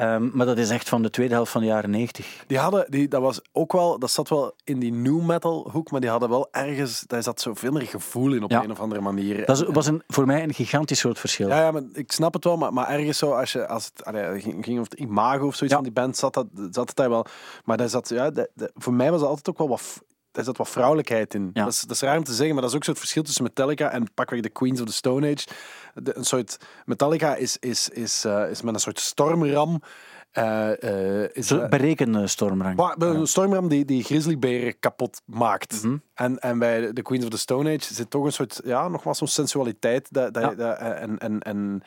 [0.01, 2.45] Ehm, maar dat is echt van de tweede helft van de jaren 90.
[2.47, 5.91] Die hadden, die, dat was ook wel, dat zat wel in die new metal hoek,
[5.91, 8.63] maar die hadden wel ergens, daar zat zoveel meer gevoel in op Ja.
[8.65, 9.47] een of andere manier.
[9.47, 11.49] Dat was een, voor mij een gigantisch groot verschil.
[11.49, 14.05] Ja, ja, maar ik snap het wel, maar, maar ergens zo, als, je, als het
[14.05, 15.75] allee, het ging, ging over het imago of zoiets Ja.
[15.75, 17.27] van die band, zat, dat, zat het daar wel.
[17.65, 20.45] Maar daar zat, ja, de- de- voor mij was er altijd ook wel wat, daar
[20.45, 21.51] zat wat vrouwelijkheid in.
[21.53, 21.65] Ja.
[21.65, 23.23] Dat, is, dat is raar om te zeggen, maar dat is ook zo het verschil
[23.23, 25.47] tussen Metallica en pakweg de Queens of the Stone Age.
[25.95, 29.83] De, een soort, Metallica is, is, is, eh, is met een soort stormram.
[30.31, 32.77] eh, eh, is, berekende stormrang.
[32.77, 35.83] maar een stormram die, die grizzlyberen kapot maakt.
[35.83, 35.97] Mhm.
[36.15, 38.89] en, en bij de- de Queens of the Stone Age zit toch een soort, ja,
[38.89, 40.09] nogmaals zo'n sensualiteit.
[40.11, 40.55] Dat, dat, Ja.
[40.55, 41.83] dat- en, en, en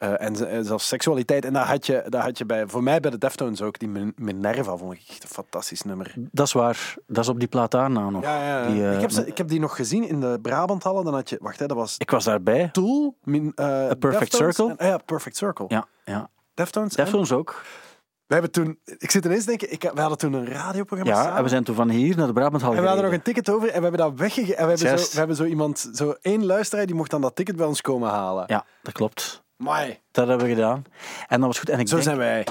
[0.00, 1.44] Eh, en, en zelfs seksualiteit.
[1.44, 3.88] En daar had, je, daar had je bij, voor mij bij de Deftones ook, die
[3.88, 6.14] Min- Minerva vond ik echt een fantastisch nummer.
[6.16, 6.94] Dat is waar.
[7.06, 8.22] Dat is op die plaat daarna nog.
[8.22, 8.66] Ja, ja, ja.
[8.72, 11.04] Die, eh, ik, heb ze, ik heb die nog gezien in de Brabanthallen.
[11.04, 12.68] Dan had je, wacht hè, dat was Ik was daarbij.
[12.72, 14.68] Tool, min, eh, A Perfect Deftones Circle?
[14.76, 15.64] en- ah ja, Perfect Circle.
[15.68, 16.30] Ja, ja.
[16.54, 16.94] Deftones.
[16.94, 17.62] en- Deftones ook.
[18.26, 21.22] We hebben toen, ik zit ineens te denken, ik, we hadden toen een radioprogramma Ja,
[21.22, 21.36] samen.
[21.36, 23.48] en we zijn toen van hier naar de Brabanthal En we hadden nog een ticket
[23.50, 24.56] over en we hebben dat weggegeven.
[24.56, 27.36] En we hebben, zo, we hebben zo iemand, zo één luisteraar, die mocht dan dat
[27.36, 28.44] ticket bij ons komen halen.
[28.46, 29.42] Ja, dat klopt.
[29.60, 30.84] Mai, Dat hebben we gedaan.
[31.28, 31.68] En dat was goed.
[31.68, 32.46] En ik zo denk, zijn wij.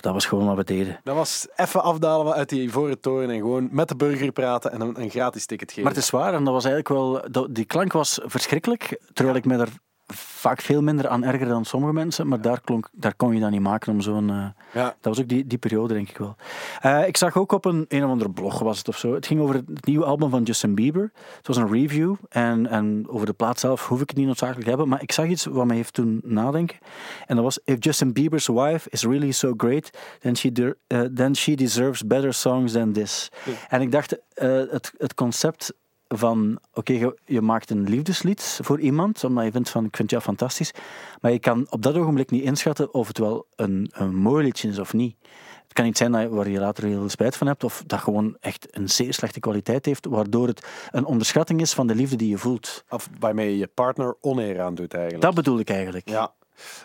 [0.00, 1.00] dat was gewoon wat we deden.
[1.04, 4.80] Dat was even afdalen uit die ivoren toren en gewoon met de burger praten en
[4.80, 5.82] een, een gratis ticket geven.
[5.84, 7.30] Maar het is waar, en dat was eigenlijk wel...
[7.30, 9.68] dat- Die klank was verschrikkelijk, terwijl ik me er
[10.14, 13.50] vaak veel minder aan erger dan sommige mensen, maar daar, klonk, daar kon je dat
[13.50, 14.30] niet maken om zo'n...
[14.30, 14.84] eh, Ja.
[14.84, 16.36] Dat was ook die, die periode, denk ik wel.
[16.80, 19.14] Eh, ik zag ook op een, een of andere blog, was het of zo.
[19.14, 21.12] Het ging over het nieuwe album van Justin Bieber.
[21.36, 22.14] Het was een review.
[22.28, 24.88] En, en over de plaat zelf hoef ik het niet noodzakelijk hebben.
[24.88, 26.78] Maar ik zag iets wat mij heeft toen nadenken.
[27.26, 29.90] En dat was: If Justin Bieber's wife is really so great,
[30.20, 33.28] then she, de- eh, then she deserves better songs than this.
[33.68, 35.74] En ik dacht, het, het concept
[36.08, 40.10] van, oké, je, je maakt een liefdeslied voor iemand, omdat je vindt van, ik vind
[40.10, 40.72] jou fantastisch,
[41.20, 44.68] maar je kan op dat ogenblik niet inschatten of het wel een, een mooi liedje
[44.68, 45.16] is of niet.
[45.62, 47.82] Het kan niet zijn dat je, waar je later heel veel spijt van hebt, of
[47.86, 51.94] dat gewoon echt een zeer slechte kwaliteit heeft, waardoor het een onderschatting is van de
[51.94, 52.84] liefde die je voelt.
[52.88, 55.22] Of waarmee je je partner oneer aan doet eigenlijk.
[55.24, 56.08] Dat bedoel ik eigenlijk.
[56.08, 56.32] Ja.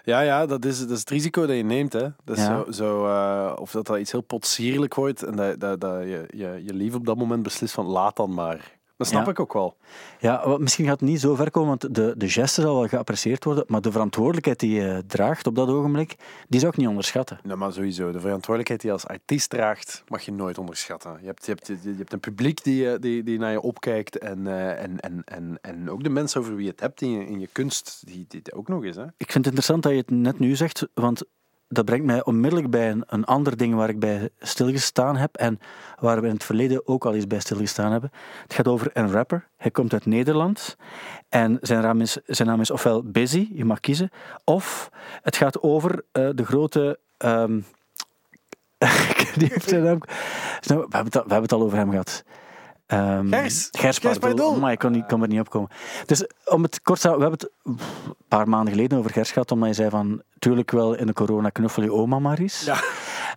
[0.03, 1.93] Ja, ja dat, is, dat is het risico dat je neemt.
[1.93, 2.07] Hè.
[2.23, 2.45] Dat Ja.
[2.45, 6.23] zo, zo, eh, of dat dat iets heel potsierlijk wordt en dat, dat, dat je,
[6.35, 8.79] je, je lief op dat moment beslist van laat dan maar.
[9.01, 9.31] Dat snap Ja.
[9.31, 9.77] ik ook wel.
[10.19, 13.43] Ja, misschien gaat het niet zo ver komen, want de, de geste zal wel geapprecieerd
[13.43, 16.15] worden, maar de verantwoordelijkheid die je draagt op dat ogenblik,
[16.47, 17.39] die zou ik niet onderschatten.
[17.43, 18.11] Nee, maar sowieso.
[18.11, 21.17] De verantwoordelijkheid die je als artiest draagt, mag je nooit onderschatten.
[21.21, 24.17] Je hebt, je hebt, je, je hebt een publiek die, die, die naar je opkijkt.
[24.17, 27.11] En, eh, en, en, en, en ook de mensen over wie je het hebt in
[27.11, 28.95] je, in je kunst, die, die, die ook nog eens.
[28.95, 29.03] Hè?
[29.17, 31.23] Ik vind het interessant dat je het net nu zegt, want
[31.71, 35.59] dat brengt mij onmiddellijk bij een, ander ding waar ik bij stilgestaan heb en
[35.99, 38.11] waar we in het verleden ook al eens bij stilgestaan hebben.
[38.43, 39.47] Het gaat over een rapper.
[39.57, 40.77] Hij komt uit Nederland
[41.29, 44.09] en zijn naam is, zijn naam is ofwel Busy, je mag kiezen,
[44.43, 44.89] of
[45.21, 46.99] het gaat over eh, de grote...
[47.17, 47.59] ehm,
[49.37, 50.01] die heeft zijn naam...
[50.61, 52.23] We, we hebben het al over hem gehad.
[52.91, 53.67] Ehm, Gers.
[53.71, 53.99] Gers.
[54.59, 55.69] Maar ik kon, niet, kon er niet op komen.
[56.05, 59.31] Dus om het kort te houden, we hebben het een paar maanden geleden over Gers
[59.31, 62.63] gehad, omdat je zei van, tuurlijk wel in de corona knuffel je oma maar eens.
[62.65, 62.75] Ja.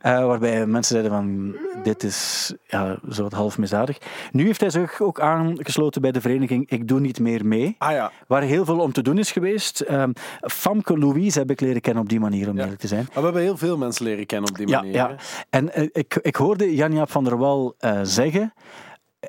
[0.00, 3.98] Eh, waarbij mensen zeiden van, dit is ja, zo wat half misdadig.
[4.32, 7.74] Nu heeft hij zich ook aangesloten bij de vereniging Ik Doe Niet Meer Mee.
[7.78, 8.12] Ah ja.
[8.26, 9.80] Waar heel veel om te doen is geweest.
[9.80, 12.62] Ehm Famke Louise heb ik leren kennen op die manier, om Ja.
[12.62, 13.02] eerlijk te zijn.
[13.04, 14.94] Maar we hebben heel veel mensen leren kennen op die Ja, manier.
[14.94, 15.08] ja.
[15.08, 15.14] hè.
[15.50, 18.52] En eh, ik, ik hoorde Jan-Jaap van der Wal eh, zeggen,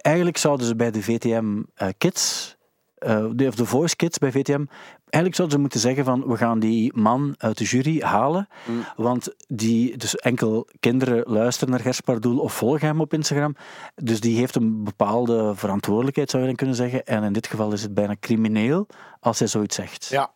[0.01, 2.55] eigenlijk zouden ze bij de VTM eh, Kids,
[2.95, 4.65] eh, de, of de Voice Kids bij VTM,
[5.09, 8.85] eigenlijk zouden ze moeten zeggen van, we gaan die man uit de jury halen, Mm.
[8.95, 13.55] want die, dus enkel kinderen luisteren naar Gers Pardoel of volgen hem op Instagram,
[13.95, 17.71] dus die heeft een bepaalde verantwoordelijkheid, zou je dan kunnen zeggen, en in dit geval
[17.71, 18.87] is het bijna crimineel
[19.19, 20.07] als hij zoiets zegt.
[20.07, 20.31] Ja.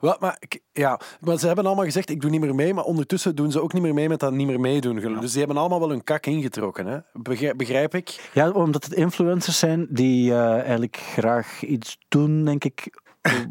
[0.00, 2.84] Wel, maar, ik- ja, maar ze hebben allemaal gezegd, ik doe niet meer mee, maar
[2.84, 5.20] ondertussen doen ze ook niet meer mee met dat niet meer meedoen.
[5.20, 6.86] Dus die hebben allemaal wel hun kak ingetrokken.
[6.86, 6.98] Hè?
[7.12, 8.30] Begrijp, begrijp ik?
[8.34, 13.02] Ja, omdat het influencers zijn die eh, eigenlijk graag iets doen, denk ik,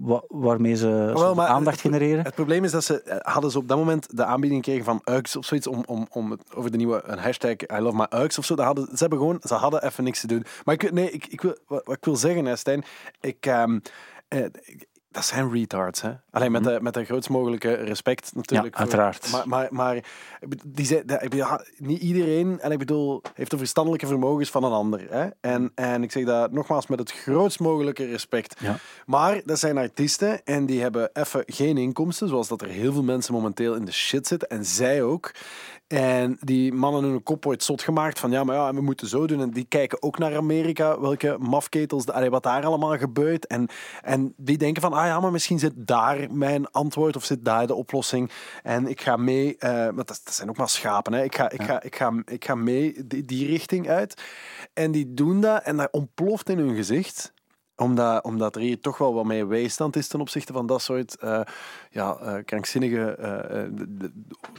[0.02, 2.24] wa- waarmee ze aandacht genereren.
[2.24, 5.16] Het probleem is dat ze eh, hadden ze op dat moment de aanbieding gekregen van
[5.16, 8.20] Ux of zoiets om, om, om het, over de nieuwe een hashtag I love my
[8.24, 8.56] Ux of zo.
[8.56, 10.46] Dat hadden, ze hebben gewoon, ze hadden even niks te doen.
[10.66, 12.84] Maar ik, nee, ik, ik wil, wat, wat ik wil zeggen, hè, Stijn,
[13.22, 13.80] ik, ehm,
[14.28, 16.12] eh, ik- dat zijn retards, hè?
[16.32, 18.74] Alleen met, de, met de grootst mogelijke respect natuurlijk.
[18.74, 19.32] Ja, uiteraard.
[19.32, 20.04] Maar, maar, maar
[20.66, 21.04] die
[21.36, 25.06] ja, niet iedereen, en ik bedoel, heeft de verstandelijke vermogens van een ander.
[25.10, 25.28] Hè?
[25.42, 28.60] En, en ik zeg dat nogmaals met het grootst mogelijke respect.
[28.60, 28.78] Ja.
[29.06, 33.04] Maar dat zijn artiesten en die hebben even geen inkomsten, zoals dat er heel veel
[33.04, 34.50] mensen momenteel in de shit zitten.
[34.50, 35.32] En zij ook.
[35.88, 39.28] En die mannen hun kop wordt zot gemaakt van ja, maar ja, we moeten zo
[39.28, 39.42] doen.
[39.42, 43.48] En die kijken ook naar Amerika, welke mafketels, allee, wat daar allemaal gebeurt.
[43.48, 43.68] En,
[44.02, 47.68] en die denken van, ah ja, maar misschien zit daar mijn antwoord of zit daar
[47.68, 48.32] de oplossing.
[48.64, 51.24] En ik ga mee, eh, want dat, dat zijn ook maar schapen, hè.
[51.24, 54.22] Ik, ga, ik, ga, ik, ga, ik ga mee die, die richting uit.
[54.74, 57.33] En die doen dat en dat ontploft in hun gezicht
[57.76, 61.16] omdat, omdat er hier toch wel wat meer weerstand is ten opzichte van dat soort
[61.18, 61.40] eh,
[61.90, 63.16] ja, eh, krankzinnige
[63.76, 64.12] de- de-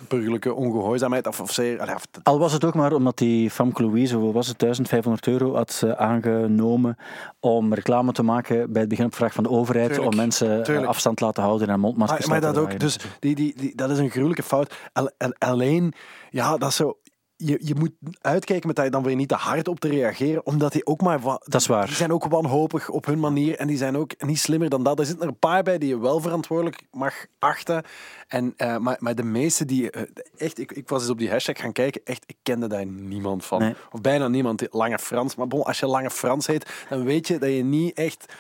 [0.09, 1.27] burgerlijke ongehoorzaamheid.
[1.27, 4.33] Of, of zeer, allee, of- Al was het ook maar omdat die Famke Louise, hoe
[4.33, 6.97] was het, 1500 euro had aangenomen
[7.41, 10.63] om reclame te maken bij het begin op vraag van de overheid, Tuurlijk, om mensen
[10.63, 10.87] tuurlijk.
[10.87, 13.91] afstand te laten houden en mondmaskers maar, maar dat ook, dus die, die, die, dat
[13.91, 14.75] is een gruwelijke fout.
[14.93, 15.93] Al- al- alleen,
[16.31, 16.99] ja, dat is zo.
[17.47, 20.73] Je, je moet uitkijken met dat dan weer niet te hard op te reageren, omdat
[20.73, 21.21] die ook maar...
[21.23, 21.87] Dat is waar.
[21.87, 24.99] Die zijn ook wanhopig op hun manier en die zijn ook niet slimmer dan dat.
[24.99, 27.83] Er zitten er een paar bij die je wel verantwoordelijk mag achten.
[28.29, 29.91] En, eh, maar, maar de meeste die...
[29.91, 30.03] eh,
[30.37, 32.01] echt, ik, ik was eens op die hashtag gaan kijken.
[32.05, 33.59] Echt, ik kende daar niemand van.
[33.59, 33.75] Nee.
[33.91, 34.67] Of bijna niemand.
[34.71, 35.35] Lange Frans.
[35.35, 38.33] Maar bon, als je Lange Frans heet, dan weet je dat je niet echt...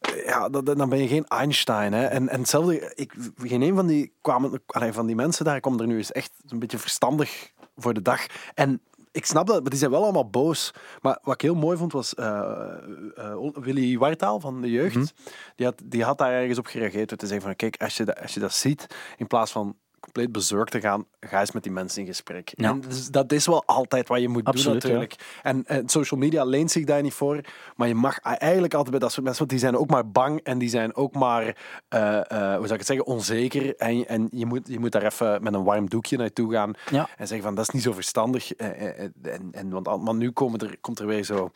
[0.00, 1.92] eh, Ja, dan ben je geen Einstein.
[1.92, 2.04] Hè?
[2.06, 5.80] En, en hetzelfde, ik, geen een van die, kwamen, allee, van die mensen daar komt
[5.80, 7.50] er nu eens echt een beetje verstandig
[7.82, 8.26] voor de dag.
[8.54, 8.80] En
[9.12, 10.74] ik snap dat, maar die zijn wel allemaal boos.
[11.02, 12.72] Maar wat ik heel mooi vond was eh,
[13.16, 15.12] eh, Willy Wartaal van de jeugd.
[15.56, 18.04] die, had, die had daar ergens op gereageerd door te zeggen van kijk, als je,
[18.04, 19.76] dat, als je dat ziet, in plaats van
[20.12, 22.52] compleet bezorgd te gaan, ga eens met die mensen in gesprek.
[22.54, 22.68] Ja.
[22.68, 25.14] En dus dat is wel altijd wat je moet Absoluut, doen natuurlijk.
[25.42, 27.40] En, en social media leent zich daar niet voor.
[27.76, 30.40] Maar je mag eigenlijk altijd bij dat soort mensen, want die zijn ook maar bang
[30.42, 31.56] en die zijn ook maar,
[31.88, 33.76] eh, eh, hoe zou ik het zeggen, onzeker.
[33.76, 37.08] En, en je, moet, je moet daar even met een warm doekje naartoe gaan Ja.
[37.16, 38.52] en zeggen van dat is niet zo verstandig.
[38.54, 41.50] Eh, En, en, want, maar nu komen er, komt er weer zo,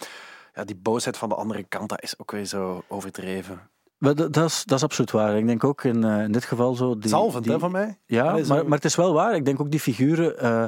[0.55, 3.61] ja, die boosheid van de andere kant, dat is ook weer zo overdreven.
[4.05, 5.37] Maar dat, dat, is, dat is absoluut waar.
[5.37, 6.99] Ik denk ook in, eh, in dit geval zo...
[6.99, 7.99] Die, Zalvend, die- hè, van mij?
[8.07, 9.35] Ja, Allee, maar, maar het is wel waar.
[9.35, 10.65] Ik denk ook die figuren, eh,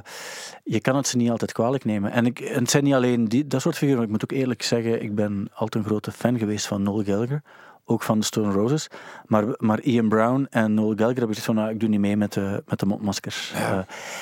[0.64, 2.10] je kan het ze niet altijd kwalijk nemen.
[2.10, 4.62] En, ik, en het zijn niet alleen die, dat soort figuren, ik moet ook eerlijk
[4.62, 7.42] zeggen, ik ben altijd een grote fan geweest van Noel Gallagher.
[7.88, 8.88] Ook van de Stone Roses.
[9.26, 12.00] Maar, maar Ian Brown en Noel Gallagher heb ik gezegd van, nou, ik doe niet
[12.00, 13.52] mee met de, met de mondmaskers.
[13.54, 13.78] Eh,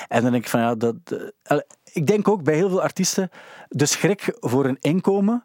[0.09, 0.95] en dan denk ik van, ja, dat...
[1.93, 3.31] ik denk ook bij heel veel artiesten,
[3.69, 5.45] de schrik voor een inkomen,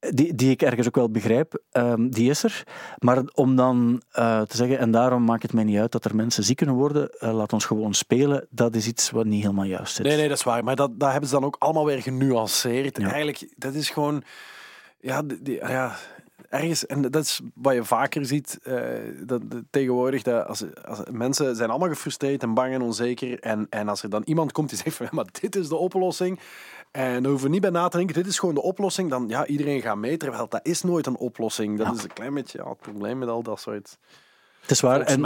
[0.00, 2.62] die, die ik ergens ook wel begrijp, ehm, die is er.
[2.98, 6.16] Maar om dan eh, te zeggen, en daarom maakt het mij niet uit dat er
[6.16, 9.64] mensen ziek kunnen worden, eh, laat ons gewoon spelen, dat is iets wat niet helemaal
[9.64, 10.06] juist zit.
[10.06, 10.64] Nee, nee, dat is waar.
[10.64, 12.98] Maar dat, dat hebben ze dan ook allemaal weer genuanceerd.
[12.98, 13.04] Ja.
[13.06, 14.22] Eigenlijk, dat is gewoon...
[15.00, 15.96] Ja, die, die- ja,
[16.48, 16.86] ergens...
[16.86, 18.82] En dat is wat je vaker ziet eh,
[19.24, 20.22] dat, dat tegenwoordig.
[20.22, 23.40] Dat als, als, mensen zijn allemaal gefrustreerd en bang en onzeker.
[23.40, 25.06] En, en als er dan iemand komt die zegt van...
[25.06, 26.38] Ja, maar dit is de oplossing.
[26.90, 28.14] En daar hoeven we niet bij na te denken.
[28.14, 29.10] Dit is gewoon de oplossing.
[29.10, 30.16] Dan ja, iedereen gaat mee.
[30.16, 31.78] Terwijl dat is nooit een oplossing.
[31.78, 31.92] Dat Ja.
[31.92, 33.98] is een klein beetje ja, het probleem met al dat soort
[34.60, 35.00] het is waar.
[35.00, 35.24] En,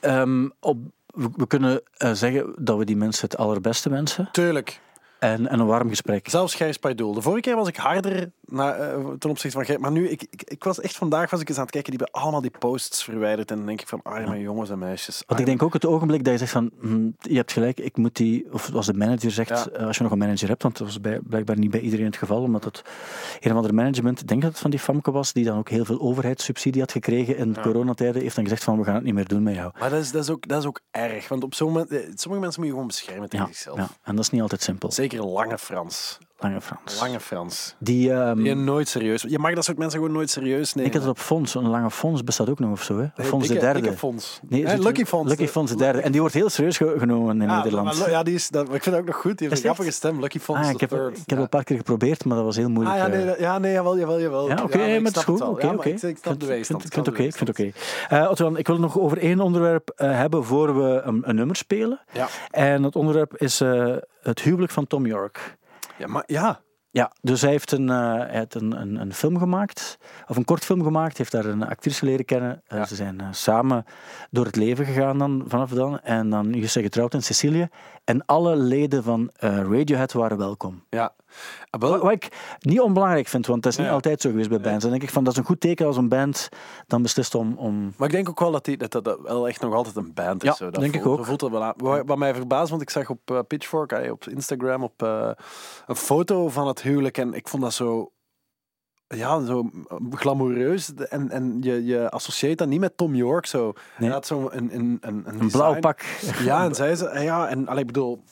[0.00, 0.78] ehm, op,
[1.14, 4.28] we, kunnen eh, zeggen dat we die mensen het allerbeste wensen.
[4.32, 4.80] Tuurlijk.
[5.18, 6.28] En, en een warm gesprek.
[6.28, 7.14] Zelfs Gijs Pardoel.
[7.14, 9.78] De vorige keer was ik harder na, eh, ten opzichte van Gijs.
[9.78, 11.90] Maar nu, ik, ik, ik was echt vandaag was ik eens aan het kijken.
[11.90, 13.50] Die hebben allemaal die posts verwijderd.
[13.50, 15.22] En dan denk ik van, arme jongens en meisjes.
[15.26, 17.96] Want ik denk ook het ogenblik dat je zegt van, hm, je hebt gelijk, ik
[17.96, 19.66] moet die, of als de manager zegt, Ja.
[19.68, 22.06] eh, als je nog een manager hebt, want dat was bij, blijkbaar niet bij iedereen
[22.06, 22.82] het geval, omdat het
[23.40, 25.68] een of andere management, ik denk dat het van die Famke was, die dan ook
[25.68, 29.14] heel veel overheidssubsidie had gekregen in coronatijden, heeft dan gezegd van, we gaan het niet
[29.14, 29.72] meer doen met jou.
[29.78, 31.28] Maar dat is, dat, is ook, dat is ook erg.
[31.28, 33.78] Want op zo'n moment, eh, sommige mensen moet je gewoon beschermen tegen zichzelf.
[33.78, 34.92] ja, en dat is niet altijd simpel.
[34.92, 36.18] Zeker Lange Frans.
[36.40, 37.00] Lange Frans.
[37.00, 37.74] Lange Frans.
[37.78, 39.22] Die, ehm, Die je nooit serieus...
[39.28, 40.86] Je mag dat soort mensen gewoon nooit serieus nemen.
[40.86, 43.02] ik heb het op Fons, een lange Fons bestaat ook nog of zo, hè?
[43.04, 43.80] Of Nee, Fons de derde.
[43.80, 44.40] dikke Fons.
[44.48, 45.28] Nee, Lucky Fons.
[45.28, 46.00] Lucky Fons de derde.
[46.00, 47.98] En die wordt heel serieus ge- genomen in Ja, Nederland.
[47.98, 49.38] maar- ja, die is, dat, ik vind het ook nog goed.
[49.38, 50.20] Die heeft Is een het grappige stem.
[50.20, 51.02] Lucky Fons Ah, ik heb, third.
[51.10, 51.42] ik heb het Ja.
[51.42, 52.96] een paar keer geprobeerd, maar dat was heel moeilijk.
[52.96, 53.16] Ah, ja, eh.
[53.18, 54.48] nee, dat- ja, nee, jawel, jawel, jawel.
[54.48, 55.38] Ja, oké, maar het is snap goed.
[55.38, 55.48] wel.
[55.50, 55.88] Oké, Ja, oké.
[55.88, 57.70] Ik, snap de Ik vind het oké, ik vind het oké.
[58.08, 61.56] Eh, Otto, ik wil nog over één onderwerp eh, hebben voor we een, een nummer
[61.56, 62.00] spelen.
[62.12, 62.28] Ja.
[62.50, 65.58] En dat onderwerp is eh, het huwelijk van Tom York.
[66.00, 66.60] Ja, maar ja.
[66.92, 70.82] Ja, dus hij heeft, een, hij heeft een, een, een film gemaakt, of een kortfilm
[70.82, 72.62] gemaakt, heeft daar een actrice leren kennen.
[72.66, 72.84] Eh, Ja.
[72.84, 73.84] Ze zijn eh, samen
[74.30, 76.00] door het leven gegaan dan, vanaf dan.
[76.00, 77.68] En dan is ze getrouwd in Sicilië.
[78.10, 80.84] En alle leden van eh, Radiohead waren welkom.
[80.88, 81.14] ja.
[81.70, 83.92] Wel- Wat, wat ik niet onbelangrijk vind, want dat is niet Ja.
[83.92, 84.82] altijd zo geweest bij bands.
[84.82, 86.48] Dan denk ik van, dat is een goed teken als een band
[86.86, 87.54] dan beslist om...
[87.56, 90.14] om Maar ik denk ook wel dat, die, dat, dat, wel echt nog altijd een
[90.14, 90.48] band is.
[90.48, 90.70] Ja, zo.
[90.70, 91.24] Dat denk ik ook.
[91.24, 91.74] voelt er wel aan.
[91.76, 95.02] Wat, wat mij verbaast, want ik zag op eh, Pitchfork, eh, op Instagram, op,
[95.86, 97.18] een foto van het huwelijk.
[97.18, 98.10] En ik vond dat zo...
[99.16, 99.70] Ja, zo
[100.10, 100.94] glamoureus.
[100.94, 103.46] En, en je, je associeert dat niet met Tom York.
[103.46, 103.72] Zo.
[103.74, 104.10] Hij Nee.
[104.10, 106.00] had zo een, een, een, een, een blauw pak.
[106.42, 107.18] Ja, en zij ze...
[107.20, 108.22] Ja, en allee, ik bedoel...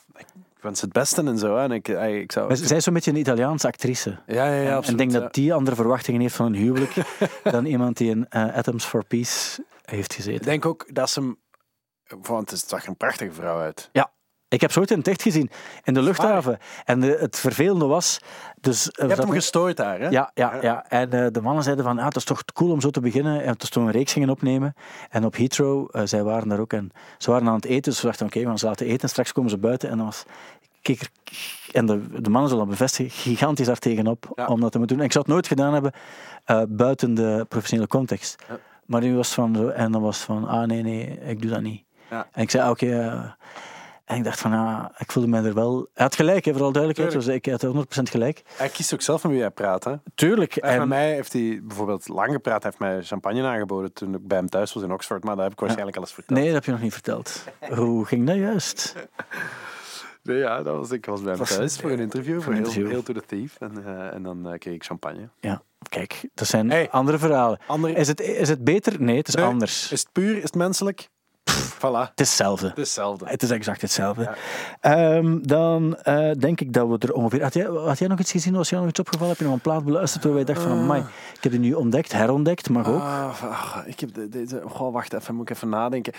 [0.56, 1.56] Ik wens het beste en zo.
[1.56, 2.56] En ik, ik zou...
[2.56, 4.18] Zij is zo'n beetje een Italiaanse actrice.
[4.26, 4.98] Ja, ja, ja, en ik absoluut.
[4.98, 5.18] denk ja.
[5.20, 6.94] dat die andere verwachtingen heeft van een huwelijk
[7.42, 10.44] dan iemand die in eh, Atoms for Peace heeft Ik gezeten.
[10.44, 11.38] denk ook dat ze hem...
[12.22, 13.90] Want het zag er een prachtige vrouw uit.
[14.48, 15.50] Ik heb ze ooit in het echt gezien,
[15.84, 16.58] in de luchthaven.
[16.84, 18.20] En de, het vervelende was...
[18.60, 20.08] Dus, eh, Je hebt hem gestoord daar, hè?
[20.08, 20.84] Ja, ja, ja.
[20.88, 23.42] En eh, de mannen zeiden van, ah, het is toch cool om zo te beginnen.
[23.42, 24.74] En toen een reeks gingen opnemen.
[25.10, 26.72] En op Heathrow, eh, zij waren daar ook.
[26.72, 29.00] En ze waren aan het eten, dus ze dachten, oké, we gaan ze laten eten.
[29.00, 30.24] En straks komen ze buiten en dan was...
[30.82, 31.10] Kijk,
[31.72, 34.46] en de, de mannen zullen dat bevestigen, gigantisch daar tegenop Ja.
[34.46, 34.98] om dat te moeten doen.
[34.98, 35.92] En ik zou het nooit gedaan hebben
[36.44, 38.42] eh, buiten de professionele context.
[38.48, 38.58] Ja.
[38.86, 41.82] Maar nu was van en dan was van, ah nee, nee, ik doe dat niet.
[42.10, 42.28] Ja.
[42.32, 43.24] En ik zei, ah, oké, eh,
[44.08, 45.88] en ik dacht van, ja, ik voelde mij er wel...
[45.94, 47.12] Hij had gelijk, hè, vooral duidelijkheid.
[47.24, 47.70] Dus ik had 100%
[48.02, 48.42] gelijk.
[48.56, 49.94] Hij kiest ook zelf met wie hij praat, hè?
[50.14, 50.56] Tuurlijk.
[50.56, 52.62] En, met mij heeft hij bijvoorbeeld lang gepraat.
[52.62, 55.24] Hij heeft mij champagne aangeboden toen ik bij hem thuis was in Oxford.
[55.24, 56.38] Maar dat heb ik waarschijnlijk al eens verteld.
[56.38, 57.44] Nee, dat heb je nog niet verteld.
[57.74, 58.94] Hoe ging dat juist?
[60.22, 62.58] Nee, ja, dat was, ik was bij hem Was- thuis voor een interview, voor een
[62.58, 62.90] heel, interview.
[62.90, 63.56] heel to the thief.
[63.58, 65.28] En, eh, en dan eh, kreeg ik champagne.
[65.40, 66.90] Ja, kijk, dat zijn Hey.
[66.90, 67.58] andere verhalen.
[67.66, 69.02] Andere, Is het, is het beter?
[69.02, 69.44] Nee, het is Nee.
[69.44, 69.92] anders.
[69.92, 70.36] is het puur?
[70.36, 71.08] Is het menselijk?
[71.52, 72.08] Voilà.
[72.10, 72.66] Het is hetzelfde.
[72.68, 73.24] Het is hetzelfde.
[73.28, 74.22] Het is exact hetzelfde.
[74.22, 74.34] Ja.
[74.80, 77.42] Ehm, dan eh, denk ik dat we er ongeveer...
[77.42, 78.54] Had jij, had jij nog iets gezien?
[78.54, 79.28] Was jij nog iets opgevallen?
[79.28, 80.78] Heb je nog een plaat beluisterd waar wij dachten van...
[80.78, 81.00] Amai,
[81.36, 83.00] ik heb die nu ontdekt, herontdekt, mag ook.
[83.00, 84.62] Ah, ah, ik heb de- deze.
[84.66, 86.12] Goh, wacht even, moet ik even nadenken.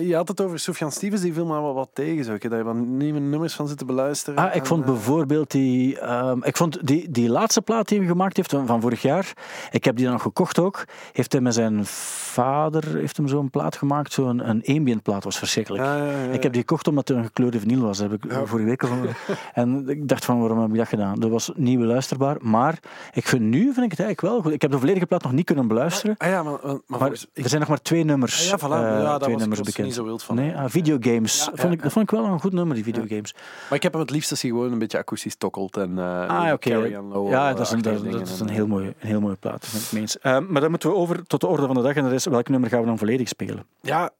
[0.00, 2.24] Je had het over Sufjan Stevens, die viel me wel wat tegen.
[2.24, 2.32] Zo.
[2.34, 4.38] Ik heb daar wat nieuwe nummers van zitten beluisteren.
[4.38, 7.98] Ah, ik En, vond eh, bijvoorbeeld die, ehm, ik vond die, die laatste plaat die
[7.98, 9.32] hij gemaakt heeft van van vorig jaar.
[9.70, 10.84] Ik heb die dan nog gekocht ook.
[11.12, 15.38] Heeft hij met zijn vader heeft hem zo'n plaat gemaakt, zo'n een ambient plaat was
[15.38, 15.84] verschrikkelijk.
[15.84, 17.98] ja, ja, ja, Ik heb die gekocht omdat er een gekleurde vinyl was.
[17.98, 18.44] Dat heb ik Ja.
[18.46, 18.90] vorige week al
[19.54, 21.20] En ik dacht van, waarom heb ik dat gedaan?
[21.20, 22.36] Dat was niet beluisterbaar.
[22.40, 22.78] Maar
[23.12, 24.52] ik vind, nu vind ik het eigenlijk wel goed.
[24.52, 26.14] Ik heb de volledige plaat nog niet kunnen beluisteren.
[26.18, 28.58] Ah ja, maar, maar, maar Maar volgens- ik- er zijn nog maar twee nummers, Ah
[28.60, 28.70] ja, voilà.
[28.70, 29.86] ja, daar twee was nummers bekend.
[29.86, 30.34] niet zo wild van.
[30.36, 31.38] Nee, ah, videogames.
[31.38, 33.34] Ja, vond ja, ik, dat vond ik wel een goed nummer, die videogames.
[33.68, 35.76] Maar ik heb hem het liefst als hij gewoon een beetje akoestisch tokkelt.
[35.76, 36.70] En, eh Ah, oké.
[36.70, 39.08] Carry on Low, Ja, dat is een, dat, is en, een eh, heel mooie, een
[39.08, 39.60] heel mooie plaat.
[39.60, 40.18] Dat ben ik mee eens.
[40.18, 41.94] Eh, maar dan moeten we over tot de orde van de dag.
[41.94, 43.64] En dat is welk nummer gaan we dan volledig spelen?
[43.80, 44.10] Ja,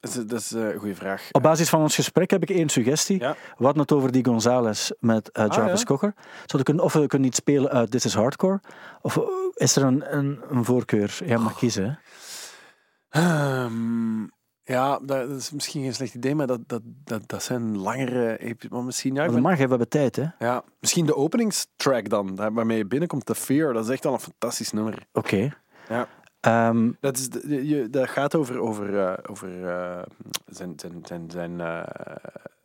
[0.00, 1.28] dat is, eh, een goede vraag.
[1.32, 3.20] Op basis van ons gesprek heb ik één suggestie.
[3.20, 3.36] Ja.
[3.58, 5.86] We hadden het over die Gonzales met eh, Jarvis ja.
[5.86, 6.14] Cocker.
[6.46, 8.60] Zou ik kunnen, of we kunnen niet spelen uit This is Hardcore.
[9.02, 9.22] Of eh,
[9.54, 11.20] is er een, een, een voorkeur?
[11.24, 11.84] Jij mag kiezen.
[11.84, 13.20] Hè?
[13.20, 14.22] Ehm,
[14.62, 18.84] ja, dat is misschien geen slecht idee, maar dat, dat, dat, dat zijn langere Maar
[18.84, 20.16] misschien, ja, Maar dat mag, we hebben tijd.
[20.16, 20.24] Hè?
[20.38, 23.72] ja, misschien de openingstrack dan, waarmee je binnenkomt, The Fear.
[23.72, 25.06] Dat is echt al een fantastisch nummer.
[25.12, 25.50] Oké.
[25.88, 26.08] Ja.
[26.40, 30.02] Ehm, Dat, is de- je, dat gaat over, over, eh, over eh,
[30.46, 31.82] zijn, zijn, zijn, zijn eh,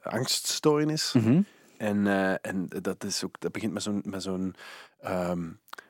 [0.04, 1.14] angststoornis.
[1.14, 1.42] mhm.
[1.78, 2.08] En,
[2.42, 4.02] en dat, is ook, dat begint met zo'n.
[4.06, 4.56] Met zo'n
[5.02, 5.40] ehm,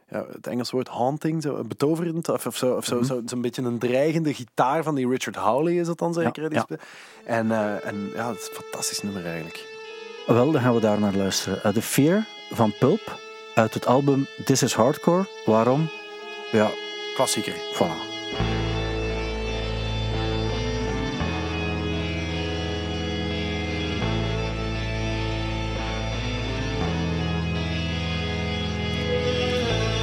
[0.09, 3.03] ja, het Engels woord haunting, zo betoverend, of, of zo, of zo, Mhm.
[3.05, 6.43] zo, zo'n beetje een dreigende gitaar van die Richard Howley is dat dan zeker?
[6.43, 6.63] Ja, die ja.
[6.63, 6.79] spe-
[7.25, 7.51] En,
[7.83, 9.67] en ja, het is een fantastisch nummer eigenlijk.
[10.27, 11.73] Wel, dan gaan we daar naar luisteren.
[11.73, 13.19] The Fear van Pulp
[13.55, 15.25] uit het album This is Hardcore.
[15.45, 15.89] Waarom?
[16.51, 16.69] Ja,
[17.21, 17.53] Klassieker.
[17.75, 17.97] voilà.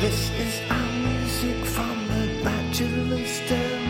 [0.00, 3.82] This is our music from the bachelor's den.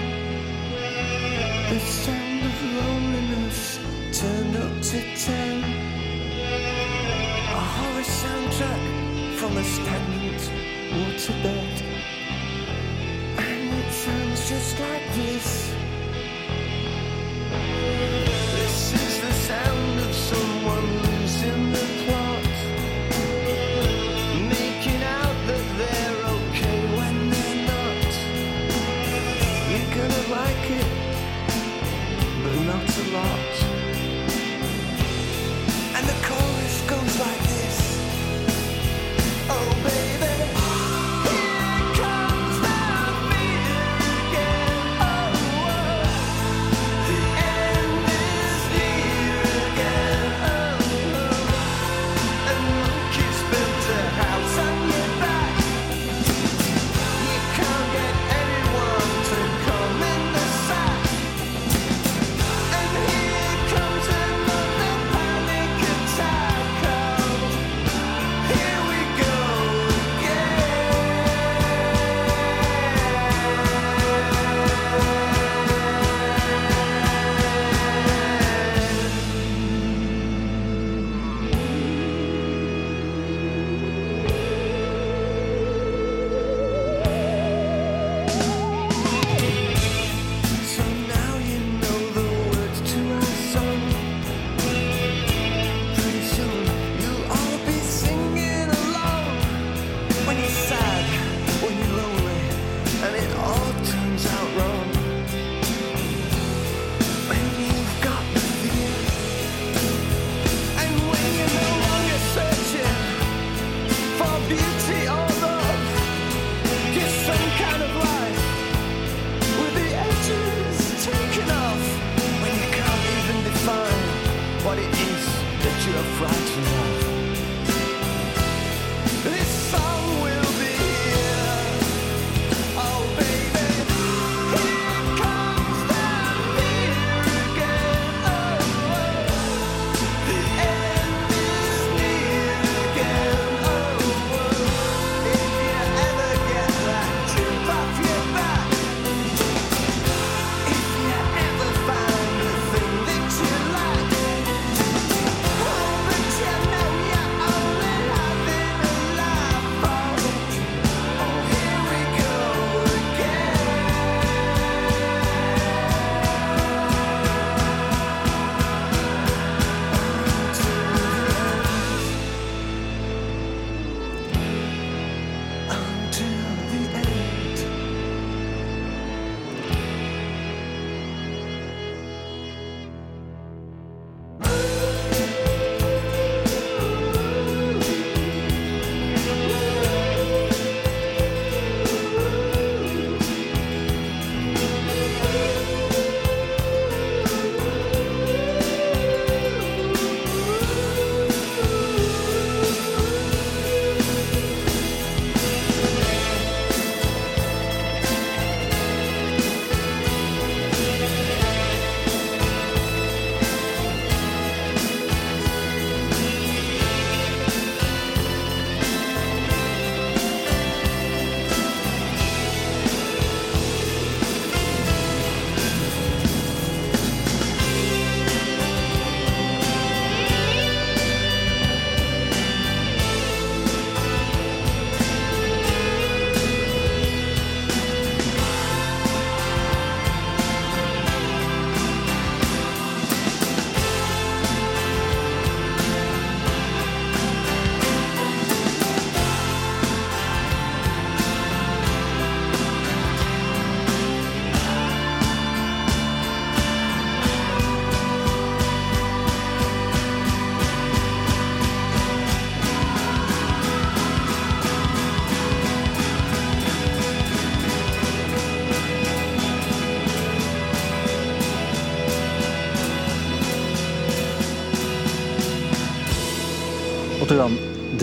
[1.68, 3.78] The sound of loneliness
[4.10, 5.64] turned up to ten.
[7.52, 10.50] A horror soundtrack from a stagnant
[10.94, 11.77] waterbed.
[14.50, 15.68] And it sounds just like this.
[15.68, 15.77] This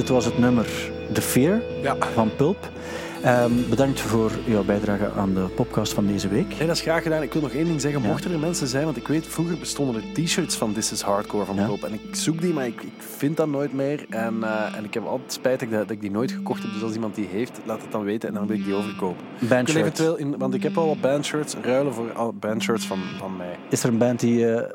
[0.06, 0.66] dit was het nummer
[1.12, 1.96] The Fear Ja.
[2.14, 2.58] van Pulp.
[3.26, 6.48] Ehm, bedankt voor jouw bijdrage aan de podcast van deze week.
[6.48, 7.22] Nee, dat is graag gedaan.
[7.24, 8.02] Ik wil nog één ding zeggen.
[8.02, 8.08] Ja.
[8.08, 11.46] Mochten er mensen zijn, want ik weet, vroeger bestonden er t-shirts van This is Hardcore
[11.46, 11.70] van Ja.
[11.82, 14.06] En ik zoek die, maar ik, ik vind dat nooit meer.
[14.10, 16.72] En, eh, en ik heb altijd spijt dat, ik dat, ik die nooit gekocht heb.
[16.74, 19.24] Dus als iemand die heeft, laat het dan weten en dan wil ik die overkopen.
[19.34, 19.80] Ik wil Bandshirt.
[19.80, 23.56] eventueel, in, want ik heb al wat bandshirts, ruilen voor al bandshirts van, van mij.
[23.70, 24.72] Is er een band die, eh,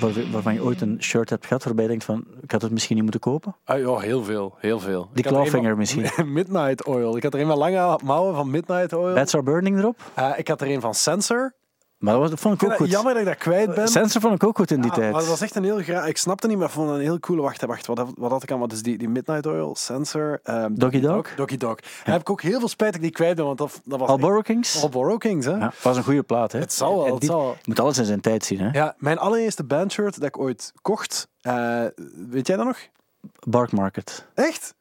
[0.00, 2.70] waar- waarvan je ooit een shirt hebt gehad waarbij je denkt van, ik had het
[2.72, 3.54] misschien niet moeten kopen?
[3.64, 5.08] Ah, ja, heel veel, heel veel.
[5.12, 6.06] Die er clawfinger misschien.
[6.32, 7.16] Midnight Oil.
[7.16, 9.14] Ik had er een met lange mouwen van Midnight Oil.
[9.14, 10.00] Bats Are Burning erop?
[10.14, 11.52] Eh, ik had er een van Sensor.
[11.98, 12.90] Maar dat, was, dat vond ik Ik ook goed.
[12.90, 13.88] jammer dat ik dat kwijt ben.
[13.88, 15.10] Sensor vond ik ook goed in die Ja, tijd.
[15.10, 17.42] maar dat was echt een heel Ik snapte niet, maar ik vond een heel coole.
[17.42, 17.86] Wacht, wacht.
[17.86, 18.58] Wat, wat had ik aan?
[18.58, 21.34] Wat is die, die Midnight Oil, Sensor, ehm, Doggy Dog?
[21.36, 21.76] Doggy Dog.
[22.04, 24.08] Heb ik ook heel veel spijt dat ik die kwijt ben, want dat, dat was
[24.08, 24.74] Marlboro Kings?
[24.74, 25.52] Marlboro Kings, hè?
[25.56, 26.58] Ja, was een goede plaat, hè?
[26.58, 27.56] Het zal wel, het die- zal wel.
[27.64, 28.68] Moet alles in zijn tijd zien, hè?
[28.72, 31.84] Ja, mijn allereerste bandshirt dat ik ooit kocht, eh,
[32.30, 32.78] weet jij dat nog?
[33.48, 34.26] Bark Market.
[34.34, 34.74] Echt?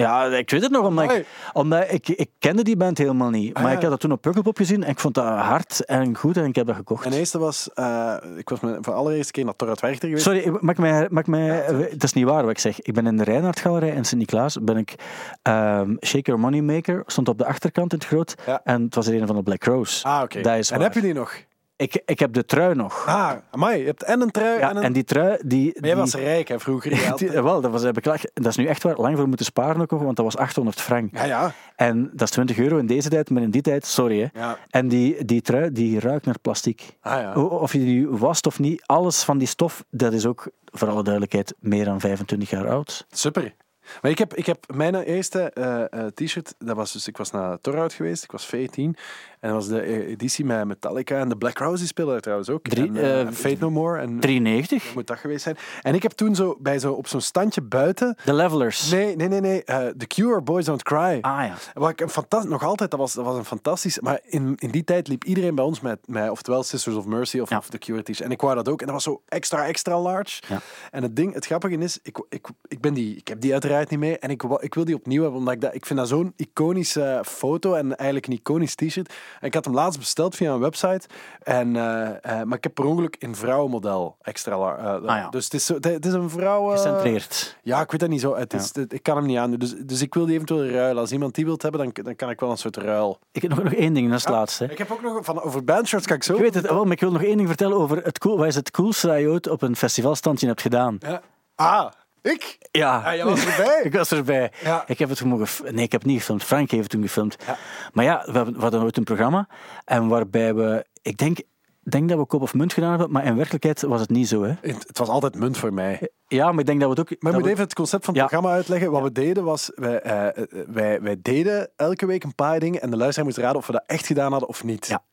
[0.00, 3.54] Ja, ik weet het nog, omdat, ik, omdat ik, ik kende die band helemaal niet.
[3.54, 3.76] Ah, maar ja.
[3.76, 6.44] ik had dat toen op Pukkelpop gezien en ik vond dat hard en goed en
[6.44, 7.04] ik heb dat gekocht.
[7.04, 10.24] Mijn eerste was, eh, ik was mijn, voor de allereerste keer naar Torhout Werchter geweest.
[10.24, 11.48] Sorry, ik mij, mag ik mij,
[11.90, 12.80] het is niet waar wat ik zeg.
[12.80, 14.56] Ik ben in de Reinhard Galerij in Sint-Niklaas.
[14.62, 14.94] Ben ik
[15.42, 18.34] ehm Shake Your Money Maker, stond op de achterkant in het groot.
[18.46, 18.60] Ja.
[18.64, 20.04] En het was er een van de Black Rose.
[20.04, 20.40] Ah, oké.
[20.40, 21.48] En heb je die nog?
[21.80, 23.06] Ik, ik heb de trui nog.
[23.06, 24.82] Ah, amai, je hebt en een trui ja, en een...
[24.82, 25.64] en die trui, die...
[25.64, 26.90] Maar jij die- was rijk, hè, vroeger.
[27.16, 28.04] Die- wel, dat, was, heb ik
[28.34, 30.80] dat is nu echt waar lang voor moeten sparen ook nog, want dat was 800
[30.80, 31.16] frank.
[31.16, 31.52] Ja, ja.
[31.76, 34.40] En dat is 20 euro in deze tijd, maar in die tijd, sorry hè.
[34.40, 34.58] Ja.
[34.70, 36.96] En die, die trui, die ruikt naar plastic.
[37.00, 37.34] Ah, ja.
[37.34, 41.02] Of je die wast of niet, alles van die stof, dat is ook, voor alle
[41.02, 43.06] duidelijkheid, meer dan 25 jaar oud.
[43.10, 43.54] Super.
[44.02, 47.30] Maar ik heb, ik heb mijn eerste eh, eh, t-shirt, dat was dus, ik was
[47.30, 48.96] naar Torhout geweest, ik was 14.
[49.40, 52.48] En dat was de eh, editie met Metallica en de Black Rose, die daar trouwens
[52.50, 52.62] ook.
[52.68, 53.98] Drie- en, eh, eh, Fate No More.
[53.98, 54.94] En 93.
[54.94, 55.56] moet dat geweest zijn.
[55.82, 58.16] En ik heb toen zo, bij zo, op zo'n standje buiten...
[58.24, 58.90] De Levelers.
[58.90, 59.62] Nee, nee, nee, nee.
[59.96, 61.18] The Cure, Boys Don't Cry.
[61.20, 61.54] Ah ja.
[61.74, 64.00] Wat ik fantastisch, nog altijd, dat was, dat was een fantastisch.
[64.00, 67.38] Maar in, in die tijd liep iedereen bij ons met, met oftewel Sisters of Mercy
[67.38, 67.56] of, Ja.
[67.56, 68.20] of The Cure t-shirt.
[68.20, 68.80] En ik wou dat ook.
[68.80, 70.42] En dat was zo extra, extra large.
[70.48, 70.60] Ja.
[70.90, 73.90] En het ding, het grappige is, ik, ik, ik, ben die, ik heb die uiteraard
[73.90, 74.18] niet meer.
[74.18, 77.22] En ik, ik wil die opnieuw hebben, omdat ik, dat, ik vind dat zo'n iconische
[77.26, 79.12] foto en eigenlijk een iconisch t-shirt.
[79.40, 81.00] En ik had hem laatst besteld via een website.
[81.42, 82.08] En, eh,
[82.40, 84.80] eh, maar ik heb per ongeluk een vrouwenmodel extra large.
[84.82, 85.28] eh, Ah, ja.
[85.28, 86.68] Dus het is, zo, het is een vrouw...
[86.70, 87.56] Gecentreerd.
[87.62, 88.36] ja, ik weet dat niet zo.
[88.36, 89.50] Het is, het- ik kan hem niet aan.
[89.50, 91.00] Dus, dus ik wil die eventueel ruilen.
[91.02, 93.18] Als iemand die wilt hebben, dan, dan kan ik wel een soort ruil.
[93.32, 94.64] Ik heb nog, nog één ding, dat is het laatste.
[94.64, 94.70] hè.
[94.70, 96.34] Ik heb ook nog van over bandshirts kan ik zo.
[96.34, 98.46] Ik weet het wel, maar ik wil nog één ding vertellen over het cool, wat
[98.46, 100.96] is het coolste dat je ooit op een festivalstandje hebt gedaan.
[101.00, 101.20] Ja.
[101.54, 101.90] Ah,
[102.22, 102.58] ik?
[102.70, 102.98] Ja.
[102.98, 103.80] Ah, jij was erbij.
[103.88, 104.52] ik was erbij.
[104.62, 104.84] Ja.
[104.86, 105.74] Ik heb het mogen...
[105.74, 106.44] Nee, ik heb niet gefilmd.
[106.44, 107.36] Frank heeft het toen gefilmd.
[107.46, 107.56] Ja.
[107.92, 109.48] Maar ja, we, hadden ooit een programma
[109.84, 110.84] en waarbij we...
[111.02, 111.38] Ik denk,
[111.82, 114.42] denk dat we kop of munt gedaan hebben, maar in werkelijkheid was het niet zo.
[114.42, 114.54] Hè?
[114.60, 116.08] Het, het was altijd munt voor mij.
[116.26, 117.22] Ja, maar ik denk dat we het ook...
[117.22, 118.28] Maar ik moet we- even het concept van het Ja.
[118.28, 118.90] programma uitleggen.
[118.90, 122.80] Wat we deden was, wij, eh, eh, wij, wij deden elke week een paar dingen
[122.80, 124.86] en de luisteraar moest raden of we dat echt gedaan hadden of niet.
[124.86, 125.04] Ja.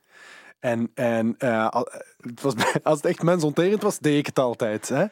[0.59, 1.67] En, en eh,
[2.17, 2.53] het was,
[2.83, 4.89] als het echt mensonterend was, deed ik het altijd.
[4.89, 5.05] Hè?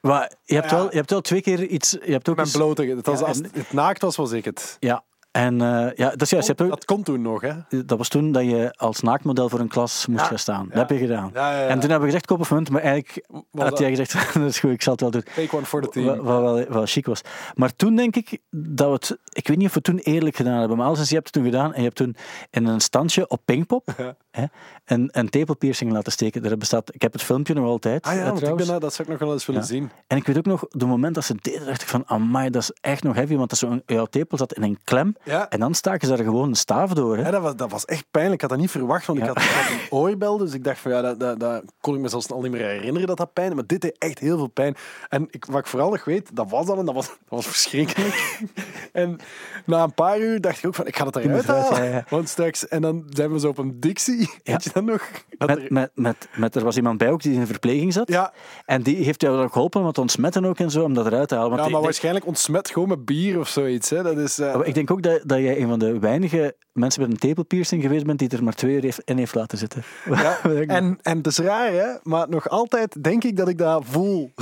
[0.00, 0.76] Maar je hebt, Ja.
[0.76, 1.90] wel, je hebt wel twee keer iets...
[1.90, 2.82] Je hebt ook Mijn eens- blote.
[2.82, 4.76] Het was, Ja, als het naakt was, was ik het.
[4.80, 6.46] Ja, En eh, ja, dat is juist.
[6.46, 7.52] Je hebt ook, Dat kon toen nog, hè?
[7.84, 10.66] dat was toen dat je als naaktmodel voor een klas moest gaan staan.
[10.68, 11.30] Dat heb je gedaan.
[11.34, 11.66] Ja, ja, ja.
[11.66, 14.34] En toen hebben we gezegd, koop of munt, maar eigenlijk Was had dat- jij gezegd,
[14.34, 15.22] dat is goed, ik zal het wel doen.
[15.34, 16.06] Take one for the Wat, team.
[16.24, 17.20] wat wel, wel chic was.
[17.54, 19.18] Maar toen denk ik dat we het...
[19.32, 21.34] Ik weet niet of we het toen eerlijk gedaan hebben, maar alles je hebt het
[21.34, 22.16] toen gedaan en je hebt toen
[22.50, 23.88] in een standje op Pinkpop
[24.30, 24.44] hè,
[24.84, 26.42] een, een tepelpiercing laten steken.
[26.42, 28.94] Daar bestaat, ik heb het filmpje nog altijd, Ah ja, want ik ben, dat- dat
[28.94, 29.66] zou ik nog wel eens willen Ja.
[29.66, 29.90] zien.
[30.06, 32.50] En ik weet ook nog, de moment dat ze het deden, dacht ik van, amai,
[32.50, 35.48] dat is echt nog heavy, want dat zo, jouw tepel zat in een klem Ja.
[35.48, 37.16] en dan staken ze daar gewoon een staaf door.
[37.16, 37.22] Hè.
[37.22, 38.34] Ja, dat, was, dat was echt pijnlijk.
[38.34, 40.36] Ik had dat niet verwacht, want ik, had, een oorbel.
[40.38, 42.66] Dus ik dacht van ja, dat, dat, dat kon ik me zelfs al niet meer
[42.66, 43.54] herinneren dat dat pijn.
[43.54, 44.76] Maar dit deed echt heel veel pijn.
[45.08, 47.46] En ik, wat ik vooral nog weet, dat was dan en dat was, dat was
[47.46, 48.40] verschrikkelijk.
[48.92, 49.18] en
[49.66, 52.04] na een paar uur dacht ik ook van ik ga het eruit halen.
[52.08, 54.30] Want straks, en dan zijn we zo op een Dixie.
[54.44, 55.08] Weet je dat nog?
[55.38, 57.92] Dat Met, er- met, met, met, er was iemand bij ook die in de verpleging
[57.92, 58.08] zat.
[58.08, 58.32] ja,
[58.64, 61.34] En die heeft jou ook geholpen te ontsmetten ook en zo, om dat eruit te
[61.34, 61.50] halen.
[61.50, 63.90] Want ja, maar waarschijnlijk ontsmet gewoon met bier of zoiets.
[63.90, 64.02] Hè.
[64.02, 67.10] Dat is, eh, Ik denk ook dat, dat jij een van de weinige mensen met
[67.10, 69.82] een tepelpiercing geweest bent die er maar twee uur heeft, in heeft laten zitten.
[70.04, 71.88] Ja, en, en het is raar, hè?
[72.02, 74.32] maar nog altijd denk ik dat ik dat voel.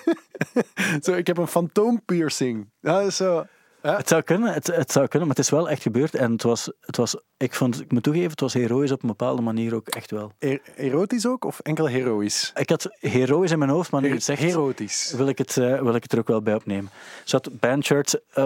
[1.02, 2.70] zo, ik heb een fantoompiercing.
[2.80, 3.44] Dat is zo.
[3.86, 3.96] Ja.
[3.96, 6.14] Het zou kunnen, het, het zou kunnen, maar het is wel echt gebeurd.
[6.14, 9.08] En het was, het was ik, vond, ik moet toegeven, het was heroïs op een
[9.08, 10.32] bepaalde manier ook echt wel.
[10.38, 12.52] Er- erotisch ook of enkel heroïs?
[12.54, 15.12] Ik had heroïs in mijn hoofd, maar nu het zegt, Erotisch.
[15.16, 16.90] wil ik, het, eh, wil ik het er ook wel bij opnemen.
[17.24, 18.44] Zat bandshirts, eh,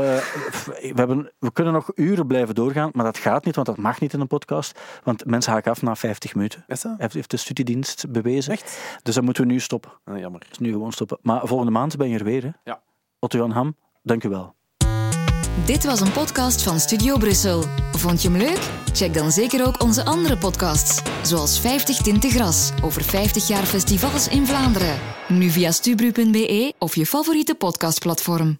[0.66, 4.00] we, hebben, we kunnen nog uren blijven doorgaan, maar dat gaat niet, want dat mag
[4.00, 4.78] niet in een podcast.
[5.04, 6.64] Want mensen haken af na 50 minuten.
[6.66, 6.94] Is dat?
[6.98, 8.52] Heeft, heeft de studiedienst bewezen.
[8.52, 8.78] Echt?
[9.02, 9.92] Dus dan moeten we nu stoppen.
[10.04, 10.42] Ah, jammer.
[10.48, 11.18] Dus nu gewoon stoppen.
[11.22, 12.42] Maar volgende maand ben je er weer.
[12.42, 12.50] Hè?
[12.64, 12.82] Ja.
[13.18, 14.54] Otto Jan Ham, dank u wel.
[15.64, 17.64] Dit was een podcast van Studio Brussel.
[17.92, 18.70] Vond je hem leuk?
[18.92, 24.28] Check dan zeker ook onze andere podcasts, zoals 50 Tinten Gras over 50 jaar festivals
[24.28, 24.98] in Vlaanderen.
[25.28, 28.58] Nu via stubru.be of je favoriete podcastplatform.